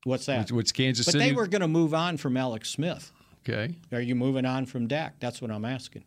[0.05, 0.43] what's that?
[0.43, 1.25] Was, was Kansas but City?
[1.25, 3.11] But they were going to move on from Alex Smith.
[3.43, 3.75] Okay.
[3.93, 5.21] Are you moving on from Dak?
[5.21, 6.05] That's what I'm asking.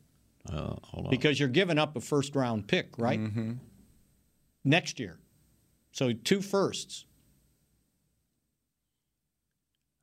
[0.50, 1.10] Uh, hold on.
[1.12, 3.20] Because you're giving up a first round pick, right?
[3.20, 3.52] Mm-hmm.
[4.64, 5.18] Next year.
[5.92, 7.06] So two firsts.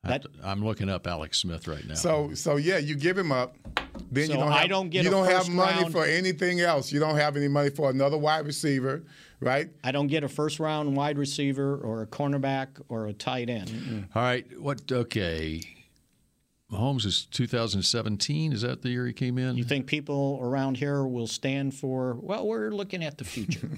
[0.05, 1.95] I have to- I'm looking up Alex Smith right now.
[1.95, 3.57] So so yeah, you give him up.
[4.12, 6.61] Then So you don't I have, don't get you don't have money round- for anything
[6.61, 6.93] else.
[6.93, 9.05] You don't have any money for another wide receiver,
[9.41, 9.70] right?
[9.83, 14.07] I don't get a first round wide receiver or a cornerback or a tight end.
[14.14, 14.47] All right.
[14.61, 14.91] What?
[14.91, 15.62] Okay.
[16.72, 18.52] Mahomes is 2017.
[18.52, 19.56] Is that the year he came in?
[19.56, 22.14] You think people around here will stand for?
[22.20, 23.70] Well, we're looking at the future.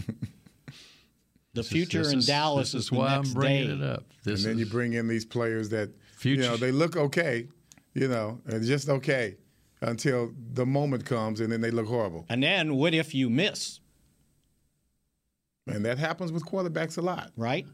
[1.55, 3.85] the future this in is- Dallas this is is the why I'm bringing day.
[3.87, 4.05] it up.
[4.25, 6.97] This and then is- you bring in these players that Future- you know they look
[6.97, 7.47] okay,
[7.95, 9.37] you know, and just okay
[9.83, 12.27] until the moment comes, and then they look horrible.
[12.29, 13.79] And then what if you miss?
[15.67, 17.67] And that happens with quarterbacks a lot, right?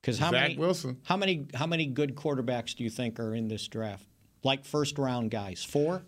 [0.00, 0.98] Because how Zach many Wilson.
[1.04, 4.06] How many how many good quarterbacks do you think are in this draft?
[4.42, 6.02] Like first round guys, four.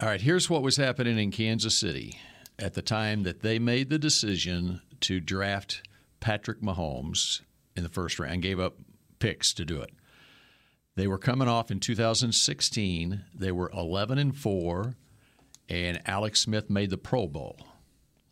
[0.00, 2.18] All right, here's what was happening in Kansas City
[2.58, 5.82] at the time that they made the decision to draft
[6.20, 7.42] Patrick Mahomes
[7.76, 8.76] in the first round and gave up
[9.18, 9.90] picks to do it.
[10.94, 13.24] They were coming off in 2016.
[13.34, 14.94] They were 11 and 4
[15.68, 17.58] and Alex Smith made the Pro Bowl.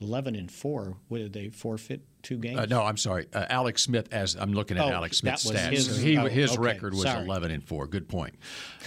[0.00, 0.96] Eleven and four.
[1.08, 2.58] What did they forfeit two games?
[2.58, 3.26] Uh, no, I'm sorry.
[3.32, 6.18] Uh, Alex Smith, as I'm looking at Oh, Alex that Smith's was stats, his- he,
[6.18, 6.60] oh, his okay.
[6.60, 7.24] record was Sorry.
[7.24, 7.86] 11 and four.
[7.86, 8.34] Good point.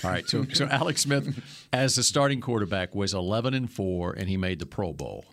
[0.04, 1.42] All right, so so Alex Smith,
[1.74, 5.26] as the starting quarterback, was 11 and four, and he made the Pro Bowl.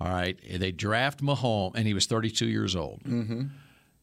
[0.00, 3.02] All right, they draft Mahomes, and he was 32 years old.
[3.04, 3.42] Mm-hmm.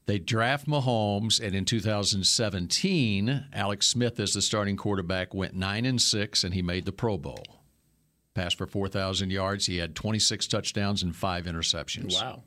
[0.05, 6.01] They draft Mahomes, and in 2017, Alex Smith, as the starting quarterback, went nine and
[6.01, 7.43] six, and he made the Pro Bowl.
[8.33, 9.65] Passed for 4,000 yards.
[9.65, 12.13] He had 26 touchdowns and five interceptions.
[12.21, 12.43] Wow.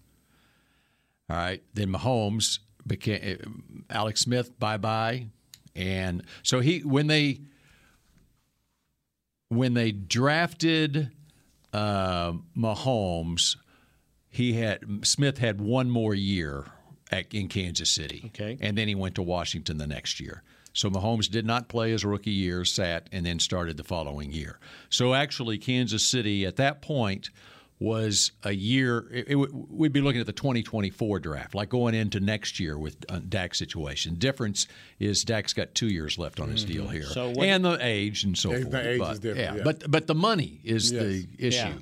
[1.31, 1.63] All right.
[1.75, 4.59] Then Mahomes became Alex Smith.
[4.59, 5.27] Bye bye.
[5.77, 7.41] And so he when they
[9.49, 11.11] when they drafted
[11.73, 13.57] uh, Mahomes,
[14.29, 16.67] he had Smith had one more year
[17.13, 18.25] at, in Kansas City.
[18.27, 18.59] Okay.
[18.61, 20.43] And then he went to Washington the next year.
[20.73, 24.59] So Mahomes did not play his rookie year, sat, and then started the following year.
[24.89, 27.31] So actually, Kansas City at that point
[27.81, 29.09] was a year.
[29.11, 29.37] It, it,
[29.71, 33.59] we'd be looking at the 2024 draft, like going into next year with uh, Dak's
[33.59, 34.17] situation.
[34.17, 34.69] Difference
[34.99, 38.23] is Dak's got two years left on his deal here, So what- and the age
[38.23, 38.75] and so The forth.
[38.75, 39.63] age but, is different, yeah.
[39.65, 41.03] but but the money is Yes.
[41.03, 41.73] the issue Yeah.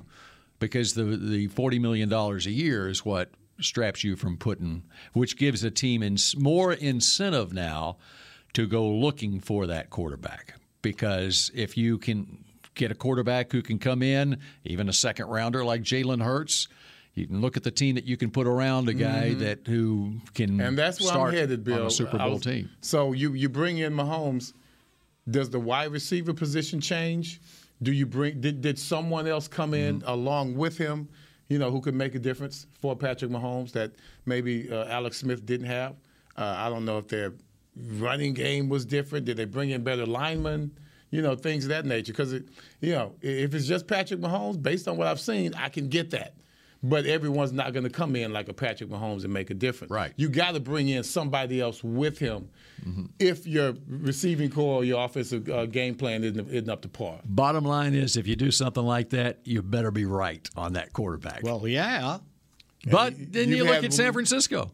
[0.59, 5.35] because the the 40 million dollars a year is what straps you from putting, which
[5.37, 7.97] gives a team in, more incentive now
[8.53, 10.55] to go looking for that quarterback.
[10.81, 12.45] Because if you can
[12.75, 16.67] get a quarterback who can come in, even a second rounder like Jalen Hurts,
[17.15, 19.39] you can look at the team that you can put around a guy Mhm.
[19.39, 21.81] that who can And that's where start I'm headed, Bill.
[21.81, 22.69] on a Super Bowl was- team.
[22.81, 24.53] So you you bring in Mahomes.
[25.29, 27.41] Does the wide receiver position change?
[27.83, 30.09] Do you bring did, did someone else come in Mm-hmm.
[30.09, 31.09] along with him?
[31.49, 33.91] You know who could make a difference for Patrick Mahomes that
[34.25, 35.95] maybe uh, Alex Smith didn't have.
[36.37, 37.33] Uh, I don't know if their
[37.97, 39.25] running game was different.
[39.25, 40.71] Did they bring in better linemen?
[41.11, 42.13] You know things of that nature.
[42.13, 42.43] Because you
[42.93, 46.33] know if it's just Patrick Mahomes, based on what I've seen, I can get that.
[46.81, 49.91] But everyone's not going to come in like a Patrick Mahomes and make a difference.
[49.91, 50.13] Right.
[50.15, 52.47] You got to bring in somebody else with him
[53.19, 57.19] if your receiving core or your offensive uh, game plan isn't, isn't up to par.
[57.25, 60.93] Bottom line is, if you do something like that, you better be right on that
[60.93, 61.43] quarterback.
[61.43, 62.19] Well, yeah.
[62.89, 64.71] But then you you've look had- at San Francisco.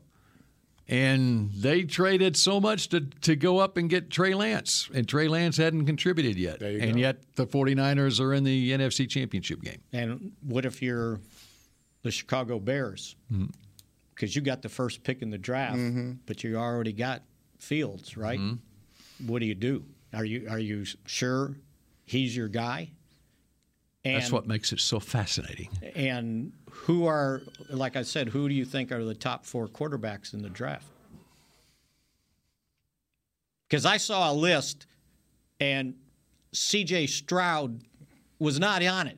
[0.88, 4.88] And they traded so much to, to go up and get Trey Lance.
[4.94, 6.62] And Trey Lance hadn't contributed yet.
[6.62, 7.00] you And go.
[7.00, 9.82] yet the 49ers are in the NFC Championship game.
[9.92, 11.20] And what if you're
[12.04, 13.16] the Chicago Bears?
[13.34, 13.46] Mm-hmm.
[14.14, 16.20] Because you got the first pick in the draft, Mhm.
[16.28, 17.24] but you already got
[17.58, 18.40] Fields, right?
[18.40, 19.28] Mm-hmm.
[19.28, 19.86] What do you do?
[20.14, 21.56] Are you are you sure
[22.06, 22.92] he's your guy?
[24.04, 25.70] And, That's what makes it so fascinating.
[25.96, 26.54] And
[26.84, 30.42] who are, like I said, who do you think are the top four quarterbacks in
[30.42, 30.86] the draft?
[33.68, 34.86] Because I saw a list,
[35.60, 35.96] and
[36.54, 37.08] C.J.
[37.08, 37.82] Stroud
[38.40, 39.18] was not on it.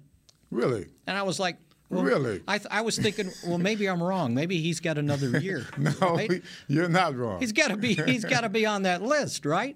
[0.52, 0.88] Really?
[1.06, 1.58] And I was like,
[1.90, 2.42] well, Really?
[2.48, 4.34] I, th- I was thinking, well, maybe I'm wrong.
[4.34, 5.66] Maybe he's got another year.
[5.78, 6.42] No, right?
[6.68, 7.40] you're not wrong.
[7.40, 7.94] He's got to be.
[7.96, 9.76] He's got to be on that list, right?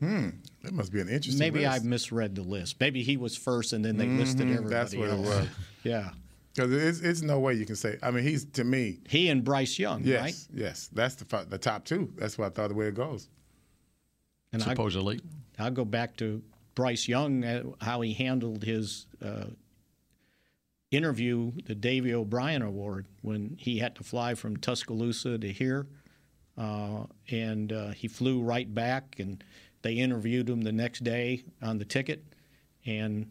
[0.00, 0.30] Hmm.
[0.62, 1.38] That must be an interesting.
[1.38, 2.76] Maybe I misread the list.
[2.80, 5.20] Maybe he was first, and then they listed Mhm, everybody That's what else.
[5.26, 5.48] it was.
[5.82, 6.10] Yeah.
[6.58, 7.98] Because it's, it's no way you can say.
[8.02, 8.98] I mean, he's to me.
[9.08, 10.60] He and Bryce Young, Yes, right?
[10.60, 10.90] yes.
[10.92, 12.12] That's the the top two.
[12.16, 13.28] That's what I thought the way it goes.
[14.52, 15.20] And I- Supposedly.
[15.60, 16.42] I'll go back to
[16.74, 19.46] Bryce Young, uh, how he handled his uh,
[20.90, 25.86] interview, the Davy O'Brien Award, when he had to fly from Tuscaloosa to here.
[26.56, 29.44] Uh, and uh, he flew right back, and
[29.82, 32.24] they interviewed him the next day on the ticket.
[32.86, 33.30] And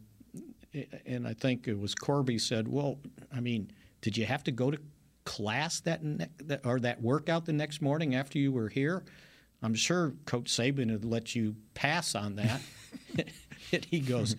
[1.06, 3.00] and I think it was Corby said, "Well,
[3.36, 4.78] I mean, did you have to go to
[5.26, 9.04] class that, ne- that or that workout the next morning after you were here?"
[9.64, 12.62] I'm sure Coach Saban had let you pass on that.
[13.72, 14.36] and he goes,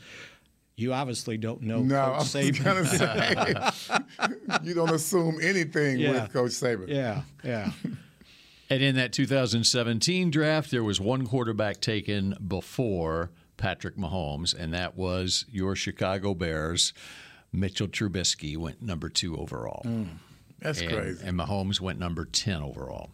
[0.76, 6.22] "You obviously don't know no, I Coach Saban." gonna say you don't assume anything Yeah.
[6.22, 6.88] with Coach Saban.
[6.88, 7.72] Yeah, yeah.
[8.70, 14.96] And in that 2017 draft, there was one quarterback taken before Patrick Mahomes, and that
[14.96, 16.94] was your Chicago Bears.
[17.52, 19.82] Mitchell Trubisky went number two overall.
[19.84, 20.08] Mm,
[20.60, 21.26] that's and, crazy.
[21.26, 23.10] And Mahomes went number 10 overall.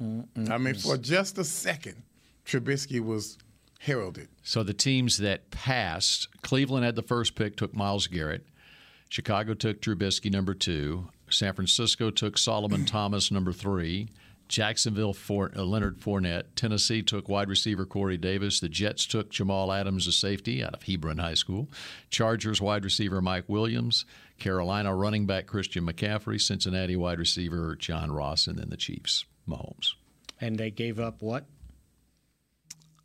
[0.00, 2.02] I mean, for just a second,
[2.44, 3.38] Trubisky was
[3.78, 4.28] heralded.
[4.42, 8.44] So the teams that passed, Cleveland had the first pick, took Myles Garrett.
[9.08, 11.08] Chicago took Trubisky, number two.
[11.30, 14.08] San Francisco took Solomon Thomas, number three.
[14.48, 16.44] Jacksonville, for, uh, Leonard Fournette.
[16.56, 18.60] Tennessee took wide receiver Corey Davis.
[18.60, 21.70] The Jets took Jamal Adams, a safety out of Hebron High School.
[22.10, 24.04] Chargers wide receiver Mike Williams.
[24.38, 26.40] Carolina running back Christian McCaffrey.
[26.40, 28.46] Cincinnati wide receiver John Ross.
[28.46, 29.94] And then the Chiefs, Mahomes.
[30.40, 31.46] And they gave up what?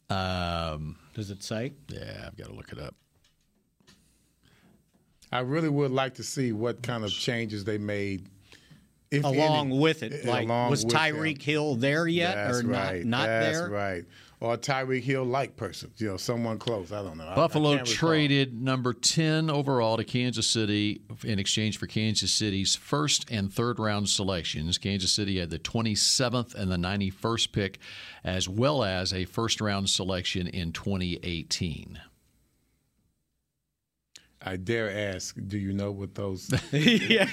[0.10, 1.74] Um, Does it say?
[1.90, 2.96] Yeah, I've got to look it up.
[5.32, 8.30] I really would like to see what kind of changes they made.
[9.12, 9.80] If Along any.
[9.80, 10.94] with it, like along was with.
[10.94, 12.78] Tyreek Hill there yet, That's or not?
[12.92, 13.06] right.
[13.06, 13.70] Not That's there.
[13.70, 14.06] right.
[14.40, 16.92] Or a Tyreek Hill like person, you know, someone close.
[16.92, 17.24] I don't know.
[17.24, 17.86] I- I Buffalo recall.
[17.88, 23.80] traded number 10 overall to Kansas City in exchange for Kansas City's first and third
[23.80, 24.78] round selections.
[24.78, 27.80] Kansas City had the 27th and the 91st pick,
[28.24, 32.00] as well as a first round selection in 2018.
[34.42, 36.50] I dare ask, do you know what those?
[36.72, 37.26] yeah.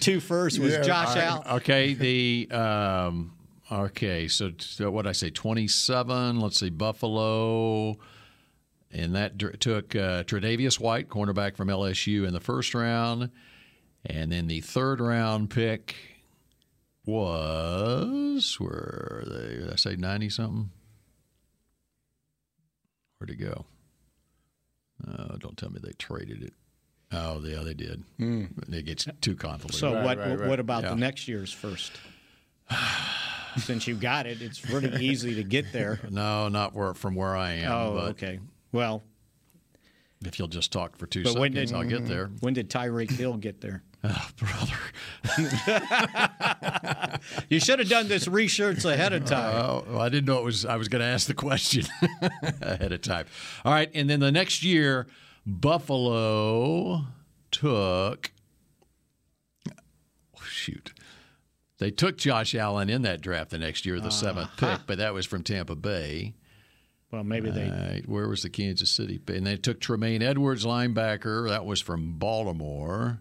[0.00, 1.48] Two first was Yeah, Josh I- Allen.
[1.52, 3.32] Okay, the um,
[3.70, 6.38] okay, so, so what I say, twenty seven.
[6.40, 7.96] Let's see, Buffalo,
[8.90, 13.30] and that dr- took uh, Tre'Davious White, cornerback from LSU, in the first round,
[14.04, 15.96] and then the third round pick
[17.06, 19.72] was where they?
[19.72, 20.70] I say ninety something?
[23.18, 23.64] Where'd it go?
[25.08, 26.52] Oh, don't tell me they traded it.
[27.12, 28.02] Oh, yeah, they did.
[28.18, 28.44] Hmm.
[28.72, 29.78] It gets too convoluted.
[29.78, 30.18] So what?
[30.46, 30.90] What about Yeah.
[30.90, 31.92] the next year's first?
[33.58, 36.00] Since you got it, it's pretty easy to get there.
[36.10, 37.70] No, not where, from where I am.
[37.72, 38.40] Oh, but okay.
[38.72, 39.02] Well,
[40.24, 42.30] If you'll just talk for two seconds, did I'll get there.
[42.40, 43.82] When did Tyreek Hill get there?
[44.04, 44.74] Oh, brother.
[47.48, 49.54] You should have done this research ahead of time.
[49.64, 50.64] Oh, well, I didn't know it was.
[50.66, 51.84] I was going to ask the question
[52.60, 53.26] ahead of time.
[53.64, 55.06] All right, and then the next year,
[55.46, 57.02] Buffalo
[57.50, 58.32] took.
[59.70, 60.92] oh, shoot,
[61.78, 64.78] they took Josh Allen in that draft the next year, the seventh Uh-huh.
[64.78, 66.34] pick, but that was from Tampa Bay.
[67.10, 67.68] Well, maybe they.
[67.68, 69.20] Right, where was the Kansas City?
[69.28, 71.48] And they took Tremaine Edmunds, linebacker.
[71.48, 73.20] That was from Baltimore.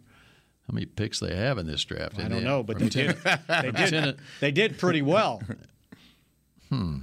[0.71, 2.17] How many picks they have in this draft?
[2.17, 3.17] I don't then know, but from they did.
[3.49, 3.89] They did.
[3.89, 5.41] ten- They did pretty well.
[6.69, 6.99] Hmm.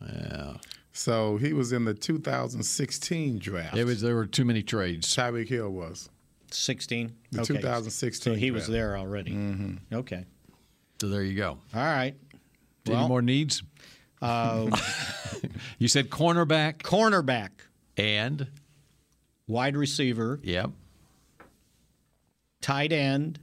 [0.00, 0.58] Yeah.
[0.92, 3.76] So he was in the 2016 draft.
[3.76, 5.12] It was there were too many trades.
[5.16, 6.08] Tyreek Hill was.
[6.52, 7.12] 16.
[7.32, 7.54] The Okay.
[7.54, 9.32] 2016 So he was there already.
[9.32, 9.94] Mm-hmm.
[9.96, 10.26] Okay.
[11.00, 11.58] So there you go.
[11.74, 12.14] All right.
[12.86, 13.64] Any more needs?
[14.22, 14.70] Uh,
[15.80, 17.50] You said cornerback cornerback,
[17.96, 18.46] and
[19.48, 20.70] wide receiver, yep.
[22.68, 23.40] Tight end,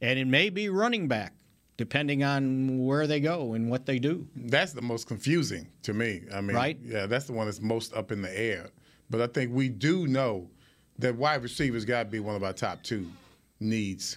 [0.00, 1.34] and it may be running back,
[1.76, 4.26] depending on where they go and what they do.
[4.34, 6.22] That's the most confusing to me.
[6.32, 6.78] I mean, Right?
[6.82, 8.70] Yeah, that's the one that's most up in the air.
[9.10, 10.48] But I think we do know
[10.98, 13.06] that wide receivers got to be one of our top two
[13.60, 14.16] needs.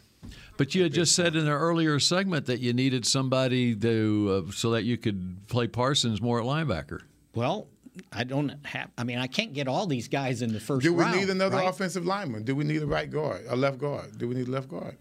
[0.55, 4.51] But you had just said in an earlier segment that you needed somebody to uh,
[4.53, 7.01] so that you could play Parsons more at linebacker.
[7.35, 7.67] Well,
[8.12, 8.89] I don't have.
[8.97, 11.18] I mean, I can't get all these guys in the first Do we round.
[11.20, 11.70] need another right?
[11.70, 12.43] offensive lineman?
[12.43, 14.18] Do we need a right guard, a left guard?
[14.18, 14.97] Do we need a left guard?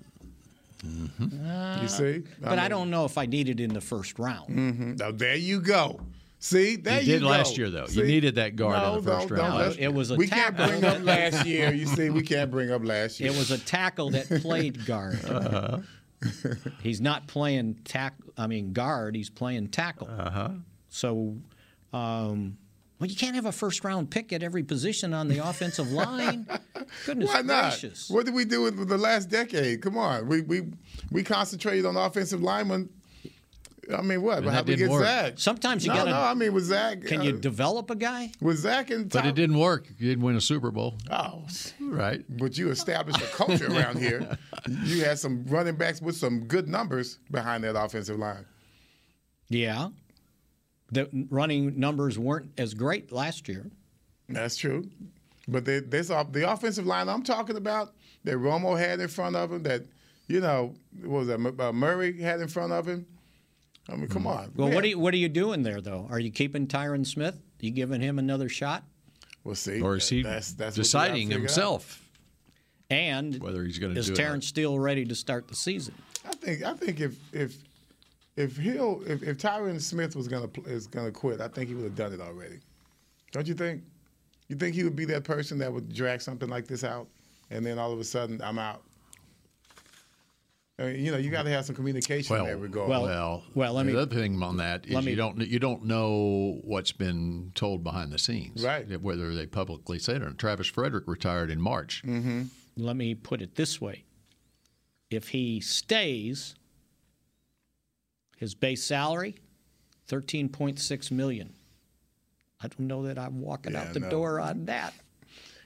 [0.85, 2.23] Uh, You see?
[2.41, 4.49] But I, mean- don't know if I need it in the first round.
[4.49, 6.01] hmm Now there you go.
[6.41, 7.29] See, there You you, did go.
[7.31, 7.87] last year, though.
[7.91, 9.59] You needed that guard in no, the first don't- round.
[9.59, 9.81] don't.
[9.81, 10.79] No, it was a we can't tackle.
[10.81, 11.73] bring up last year.
[11.73, 13.33] You see, we can't bring up last year.
[13.33, 15.19] It was a tackle that played guard.
[16.21, 16.55] Uh-huh.
[16.83, 18.15] he's not playing tack.
[18.37, 19.15] I mean guard.
[19.15, 20.09] He's playing tackle.
[20.11, 20.49] Uh-huh.
[20.89, 21.37] So,
[21.93, 22.57] um,
[22.99, 26.47] well, you can't have a first round pick at every position on the offensive line.
[27.07, 27.71] Goodness Why not?
[27.71, 28.11] gracious!
[28.11, 29.83] What did we do with the last decade?
[29.83, 30.63] Come on, we we
[31.11, 32.89] we concentrated on offensive linemen.
[33.97, 34.39] I mean, what?
[34.39, 35.05] And How that we didn't get work.
[35.05, 35.33] Zach?
[35.39, 37.01] Sometimes you no, gotta- No, I mean with Zach.
[37.05, 38.31] Can uh, you develop a guy?
[38.39, 39.89] with Zach and But it didn't work.
[39.97, 40.99] You didn't win a Super Bowl.
[41.11, 41.47] Oh,
[41.81, 42.23] Right.
[42.29, 44.37] but you established a culture around here.
[44.85, 48.45] You had some running backs with some good numbers behind that offensive line.
[49.49, 49.89] Yeah.
[50.91, 53.67] The running numbers weren't as great last year.
[54.29, 54.89] That's true.
[55.47, 59.53] But they, this the offensive line I'm talking about that Romo had in front of
[59.53, 59.83] him, that
[60.27, 63.07] you know, what was that uh, Murray had in front of him.
[63.91, 64.53] I mean, come on.
[64.55, 66.07] Well, We what are you, what are you doing there though?
[66.11, 67.35] Are you keeping Tyron Smith?
[67.37, 68.85] Are you giving him another shot?
[69.45, 69.81] We'll see.
[69.81, 71.41] Or is he That's- that's what we gotta deciding figure out.
[71.41, 72.03] himself
[72.91, 75.95] And whether he's going to is do Terence Steele ready to start the season?
[76.27, 77.57] I think I think if if
[78.39, 81.85] if he'll if, if Tyron Smith was gonna is gonna quit, I think he would
[81.85, 82.61] have done it already.
[83.33, 83.83] Don't you think?
[84.49, 87.07] You think he would be that person that would drag something like this out,
[87.51, 88.83] and then all of a sudden I'm out?
[90.81, 92.89] I mean, you know, you got to have some communication Well, in that regard.
[92.89, 95.85] well, well, let me- the other thing on that is me- you don't you don't
[95.85, 98.87] know what's been told behind the scenes, Right.
[99.01, 100.23] Whether they publicly said it.
[100.23, 100.39] or not.
[100.39, 102.03] Travis Frederick retired in March.
[102.07, 102.43] Mm-hmm.
[102.77, 104.05] Let me put it this way:
[105.11, 106.55] if he stays,
[108.39, 109.35] his base salary,
[110.07, 111.53] thirteen point six million.
[112.63, 114.11] I don't know that I'm walking Yeah, out the no.
[114.11, 114.95] door on that.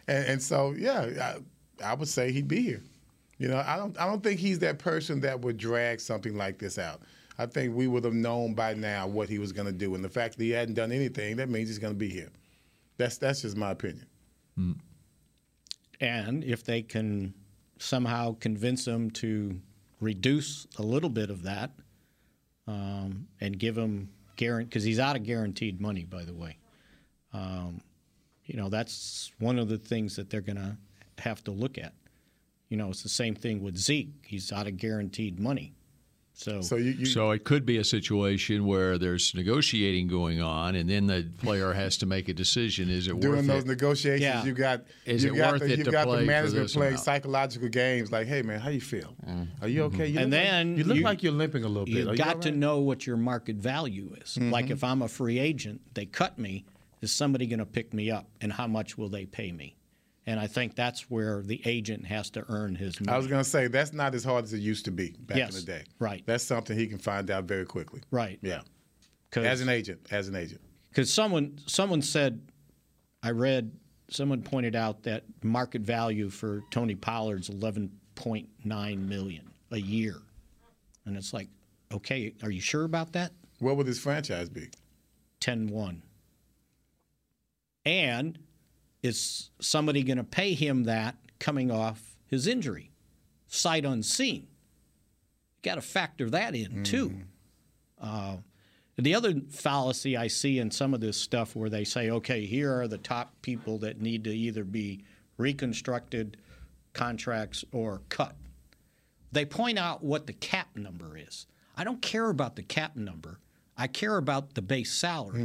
[0.08, 1.36] And, and so, yeah,
[1.82, 2.82] I, I would say he'd be here.
[3.38, 6.58] You know, I don't, I don't think he's that person that would drag something like
[6.58, 7.00] this out.
[7.38, 10.04] I think we would have known by now what he was going to do, and
[10.04, 12.28] the fact that he hadn't done anything, that means he's going to be here.
[12.98, 14.06] That's that's just my opinion.
[16.00, 17.32] And if they can
[17.78, 19.58] somehow convince him to
[19.98, 21.70] reduce a little bit of that
[22.66, 26.58] um, and give him guarantee, because he's out of guaranteed money, by the way.
[27.32, 27.80] Um,
[28.44, 30.76] you know, that's one of the things that they're going to
[31.18, 31.94] have to look at.
[32.68, 34.24] You know, it's the same thing with Zeke.
[34.26, 35.74] He's out of guaranteed money.
[36.35, 40.74] So, So you, you So it could be a situation where there's negotiating going on,
[40.74, 43.68] and then the player has to make a decision: is it during worth those it?
[43.68, 44.45] negotiations, Yeah.
[44.45, 46.26] you got Is you it got worth the, it you to got play the for
[46.26, 47.05] management playing amount?
[47.05, 49.14] psychological games like, hey man, how you feel?
[49.61, 50.07] Are you okay?
[50.09, 51.95] You and look like- then you look you- like you're limping a little bit.
[51.95, 54.39] You've Are you got all to know what your market value is.
[54.39, 54.70] Like Mhm.
[54.72, 56.64] if I'm a free agent, they cut me.
[57.03, 59.74] Is somebody going to pick me up, and how much will they pay me?
[60.26, 63.12] And I think that's where the agent has to earn his money.
[63.12, 65.36] I was going to say that's not as hard as it used to be back
[65.36, 65.84] Yes, in the day.
[65.98, 66.22] right.
[66.26, 68.02] That's something he can find out very quickly.
[68.10, 68.38] Right.
[68.40, 68.60] Yeah.
[69.34, 70.60] As an agent, as an agent.
[70.90, 72.40] Because someone someone said,
[73.22, 73.72] I read
[74.10, 80.16] someone pointed out that market value for Tony Pollard's eleven point nine million a year,
[81.06, 81.48] and it's like,
[81.92, 83.32] okay, are you sure about that?
[83.58, 84.68] What would his franchise be?
[85.40, 86.02] 10-1.
[87.86, 88.38] And
[89.03, 92.90] is somebody going to pay him that coming off his injury,
[93.48, 94.46] sight unseen?
[95.55, 97.09] You've got to factor that in too.
[98.00, 98.36] Uh,
[98.96, 102.72] the other fallacy I see in some of this stuff where they say, okay, here
[102.80, 105.05] are the top people that need to either be
[105.38, 106.36] reconstructed
[106.92, 108.36] contracts or cut.
[109.32, 111.46] They point out what the cap number is.
[111.76, 113.40] I don't care about the cap number.
[113.78, 115.40] I care about the base salary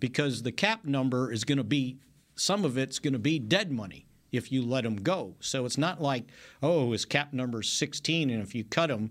[0.00, 1.98] because the cap number is going to be,
[2.36, 5.34] some of it's going to be dead money if you let him go.
[5.40, 6.24] So it's not like,
[6.62, 9.10] oh, his cap number is 16, and if you cut him,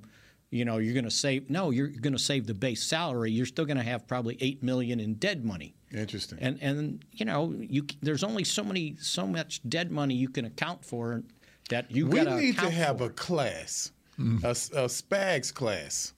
[0.51, 1.49] you know, you're going to save.
[1.49, 3.31] No, you're going to save the base salary.
[3.31, 5.75] You're still going to have probably eight million in dead money.
[5.91, 6.37] Interesting.
[6.39, 10.45] And and you know, you there's only so many so much dead money you can
[10.45, 11.23] account for
[11.69, 13.05] that you we need to have for.
[13.05, 14.43] a class, mm.
[14.43, 16.13] a, a SPAGS class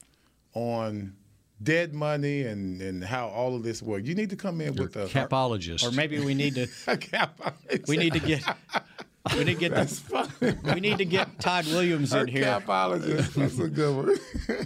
[0.54, 1.14] on
[1.62, 4.06] dead money and, and how all of this works.
[4.06, 5.86] You need to come in with a capologist.
[5.86, 7.88] or maybe we need to capologist.
[7.88, 8.42] we need to get
[9.36, 10.30] we need to get That's funny.
[10.72, 12.44] we need to get Todd Williams A in here.
[12.44, 13.34] capologist.
[13.34, 14.16] That's a good one.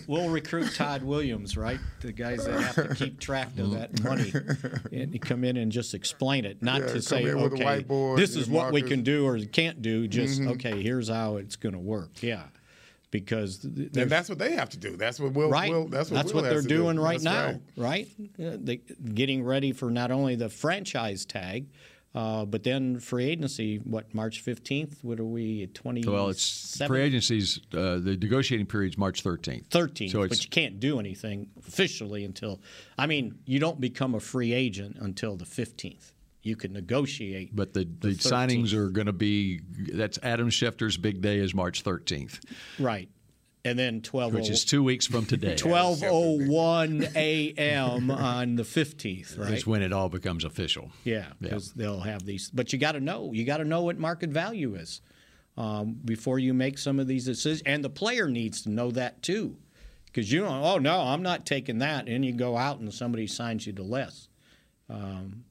[0.06, 1.80] We'll recruit Todd Williams, right?
[2.00, 4.32] The guys that have to keep track of that money,
[4.92, 8.14] and come in and just explain it, not Yeah, to say, in with a okay,
[8.16, 10.06] this is what we can do or can't do.
[10.06, 10.52] Just Mhm.
[10.52, 12.22] okay, here's how it's going to work.
[12.22, 12.44] Yeah,
[13.12, 14.96] because th- and that's what they have to do.
[14.96, 15.48] That's what Will.
[15.48, 15.70] right.
[15.70, 16.78] Will that's what, Will they're has to do.
[16.78, 18.08] doing right That's now, right?
[18.42, 18.78] Uh, they,
[19.14, 21.66] getting ready for not only the franchise tag,
[22.14, 23.76] uh, but then free agency.
[23.76, 24.98] What March fifteenth?
[25.04, 25.62] What are we?
[25.62, 26.06] at Twenty.
[26.08, 27.60] Well, it's free agencies.
[27.72, 29.68] Uh, the negotiating period is March 13th.
[29.68, 32.60] 13th, So but you can't do anything officially until.
[32.98, 36.12] I mean, you don't become a free agent until the 15th.
[36.42, 37.54] You can negotiate.
[37.54, 38.32] But the, the, 13th.
[38.32, 39.60] signings are going to be
[39.92, 42.40] that's Adam Schefter's big day is March 13th,
[42.78, 43.08] right,
[43.64, 44.34] and then 12.
[44.34, 45.54] which is two weeks from today.
[45.56, 48.10] 12:01 a.m.
[48.10, 49.38] on the 15th.
[49.38, 49.52] Right.
[49.52, 50.90] is when it all becomes official.
[51.04, 52.50] Yeah, because they'll have these.
[52.50, 53.30] But you got to know.
[53.32, 55.00] You got to know what market value is
[55.56, 57.62] um, before you make some of these decisions.
[57.66, 59.56] And the player needs to know that too,
[60.06, 60.64] because you don't.
[60.64, 62.08] Oh no, I'm not taking that.
[62.08, 64.28] And you go out and somebody signs you to less,
[64.88, 65.44] um,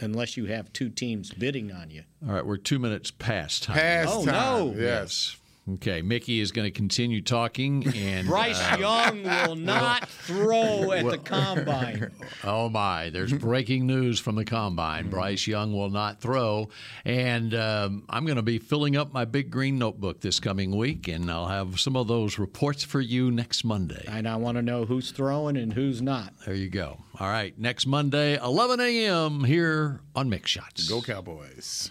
[0.00, 2.02] unless you have two teams bidding on you.
[2.26, 3.76] All right, we're two minutes past time.
[3.76, 4.34] Past Oh, time.
[4.34, 4.74] no.
[4.76, 5.36] Yes.
[5.74, 11.04] Okay, Mickey is going to continue talking, and Bryce uh, Young will not throw at
[11.04, 12.10] the combine.
[12.44, 13.10] Oh my!
[13.10, 15.10] There's breaking news from the combine.
[15.10, 16.68] Bryce Young will not throw,
[17.04, 21.08] and um, I'm going to be filling up my big green notebook this coming week,
[21.08, 24.04] and I'll have some of those reports for you next Monday.
[24.06, 26.32] And I want to know who's throwing and who's not.
[26.46, 26.98] There you go.
[27.18, 29.44] All right, next Monday, 11 a.m.
[29.44, 30.88] here on Mick Shots.
[30.88, 31.90] Go Cowboys.